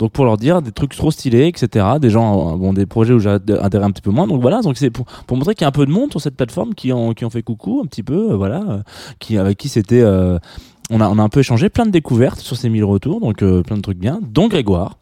Donc 0.00 0.12
pour 0.12 0.24
leur 0.24 0.38
dire 0.38 0.62
des 0.62 0.72
trucs 0.72 0.96
trop 0.96 1.10
stylés, 1.10 1.46
etc. 1.46 1.86
Des 2.00 2.08
gens, 2.08 2.54
euh, 2.54 2.56
bon, 2.56 2.72
des 2.72 2.86
projets 2.86 3.12
où 3.12 3.20
j'ai 3.20 3.28
un 3.28 3.38
petit 3.38 4.00
peu 4.00 4.10
moins. 4.10 4.26
Donc 4.26 4.40
voilà, 4.40 4.62
donc 4.62 4.78
c'est 4.78 4.88
pour, 4.88 5.04
montrer 5.30 5.54
qu'il 5.54 5.62
y 5.62 5.66
a 5.66 5.68
un 5.68 5.72
peu 5.72 5.84
de 5.84 5.90
monde 5.90 6.10
sur 6.10 6.22
cette 6.22 6.36
plateforme 6.36 6.74
qui 6.74 6.90
ont 6.90 7.12
qui 7.12 7.26
ont 7.26 7.30
fait 7.30 7.42
coucou 7.42 7.82
un 7.84 7.86
petit 7.86 8.02
peu, 8.02 8.30
euh, 8.30 8.36
voilà, 8.36 8.62
euh, 8.66 8.78
qui 9.18 9.36
avec 9.36 9.58
qui 9.58 9.68
c'était, 9.68 10.02
on 10.02 11.00
a 11.00 11.08
on 11.08 11.18
a 11.18 11.22
un 11.22 11.28
peu 11.28 11.40
échangé 11.40 11.68
plein 11.68 11.84
de 11.84 11.90
découvertes 11.90 12.40
sur 12.40 12.56
ces 12.56 12.70
1000 12.70 12.82
retours, 12.84 13.20
donc 13.20 13.38
plein 13.38 13.76
de 13.76 13.82
trucs 13.82 13.98
bien, 13.98 14.20
dont 14.22 14.48
Grégoire 14.48 14.96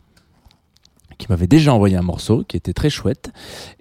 qui 1.19 1.27
m'avait 1.29 1.47
déjà 1.47 1.75
envoyé 1.75 1.97
un 1.97 2.03
morceau 2.03 2.45
qui 2.47 2.57
était 2.57 2.73
très 2.73 2.91
chouette 2.91 3.31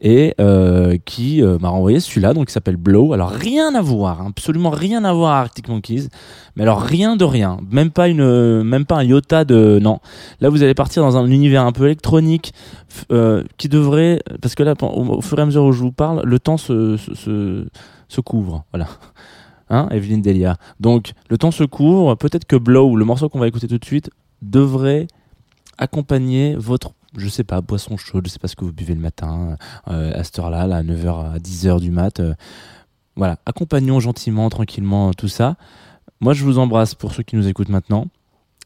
et 0.01 0.33
euh, 0.41 0.97
qui 1.05 1.43
euh, 1.43 1.57
m'a 1.59 1.69
renvoyé 1.69 1.99
celui-là 1.99 2.33
donc 2.33 2.47
qui 2.47 2.53
s'appelle 2.53 2.75
Blow. 2.75 3.13
Alors 3.13 3.29
rien 3.29 3.75
à 3.75 3.81
voir 3.81 4.21
hein, 4.21 4.27
absolument 4.29 4.71
rien 4.71 5.03
à 5.03 5.13
voir 5.13 5.33
à 5.33 5.39
Arctic 5.41 5.69
Monkeys 5.69 6.09
mais 6.55 6.63
alors 6.63 6.81
rien 6.81 7.15
de 7.15 7.23
rien 7.23 7.59
même 7.69 7.91
pas 7.91 8.07
une 8.07 8.21
euh, 8.21 8.63
même 8.63 8.85
pas 8.85 8.97
un 8.97 9.03
iota 9.03 9.45
de 9.45 9.79
non. 9.81 9.99
Là 10.41 10.49
vous 10.49 10.63
allez 10.63 10.73
partir 10.73 11.03
dans 11.03 11.15
un 11.15 11.27
univers 11.27 11.63
un 11.63 11.71
peu 11.71 11.85
électronique 11.85 12.53
qui 13.57 13.69
devrait 13.69 14.21
parce 14.41 14.55
que 14.55 14.63
là 14.63 14.73
au 14.81 15.21
fur 15.21 15.37
et 15.37 15.41
à 15.41 15.45
mesure 15.45 15.63
où 15.63 15.71
je 15.71 15.81
vous 15.81 15.91
parle 15.91 16.23
le 16.25 16.39
temps 16.39 16.57
se 16.57 16.97
se, 16.97 17.13
se, 17.13 17.67
se 18.07 18.21
couvre 18.21 18.65
voilà. 18.71 18.87
Hein 19.69 19.89
Evelyne 19.91 20.21
Delia. 20.21 20.55
Donc 20.79 21.11
le 21.29 21.37
temps 21.37 21.51
se 21.51 21.63
couvre 21.65 22.15
peut-être 22.15 22.45
que 22.45 22.55
Blow 22.55 22.95
le 22.95 23.05
morceau 23.05 23.29
qu'on 23.29 23.39
va 23.39 23.47
écouter 23.47 23.67
tout 23.67 23.77
de 23.77 23.85
suite 23.85 24.09
devrait 24.41 25.07
accompagner 25.77 26.55
votre 26.55 26.91
je 27.15 27.27
sais 27.29 27.43
pas, 27.43 27.61
boisson 27.61 27.97
chaude, 27.97 28.27
je 28.27 28.31
sais 28.31 28.39
pas 28.39 28.47
ce 28.47 28.55
que 28.55 28.65
vous 28.65 28.73
buvez 28.73 28.93
le 28.93 28.99
matin, 28.99 29.57
euh, 29.87 30.11
à 30.13 30.23
cette 30.23 30.39
heure-là, 30.39 30.67
là, 30.67 30.77
à 30.77 30.83
9h, 30.83 31.33
à 31.35 31.39
10h 31.39 31.79
du 31.79 31.91
mat. 31.91 32.19
euh, 32.19 32.33
voilà, 33.15 33.37
accompagnons 33.45 33.99
gentiment, 33.99 34.49
tranquillement, 34.49 35.11
tout 35.13 35.27
ça. 35.27 35.55
Moi, 36.19 36.33
je 36.33 36.43
vous 36.43 36.59
embrasse 36.59 36.95
pour 36.95 37.13
ceux 37.13 37.23
qui 37.23 37.35
nous 37.35 37.47
écoutent 37.47 37.69
maintenant, 37.69 38.07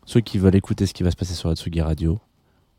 ceux 0.06 0.19
qui 0.21 0.38
veulent 0.38 0.56
écouter 0.56 0.86
ce 0.86 0.93
qui 0.93 1.04
va 1.04 1.12
se 1.12 1.15
passer 1.15 1.34
sur 1.34 1.49
la 1.49 1.56
Tsugi 1.56 1.82
Radio. 1.82 2.19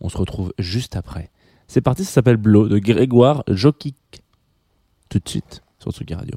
On 0.01 0.09
se 0.09 0.19
retrouve 0.19 0.53
juste 0.59 0.97
après. 0.97 1.31
C'est 1.69 1.81
parti, 1.81 2.05
ça 2.05 2.13
s'appelle 2.13 2.37
Blow 2.37 2.69
de 2.69 2.79
Grégoire 2.79 3.45
Jokic. 3.49 4.23
Tout 5.09 5.19
de 5.19 5.29
suite 5.29 5.63
sur 5.79 5.93
Tsugi 5.93 6.15
Radio. 6.15 6.37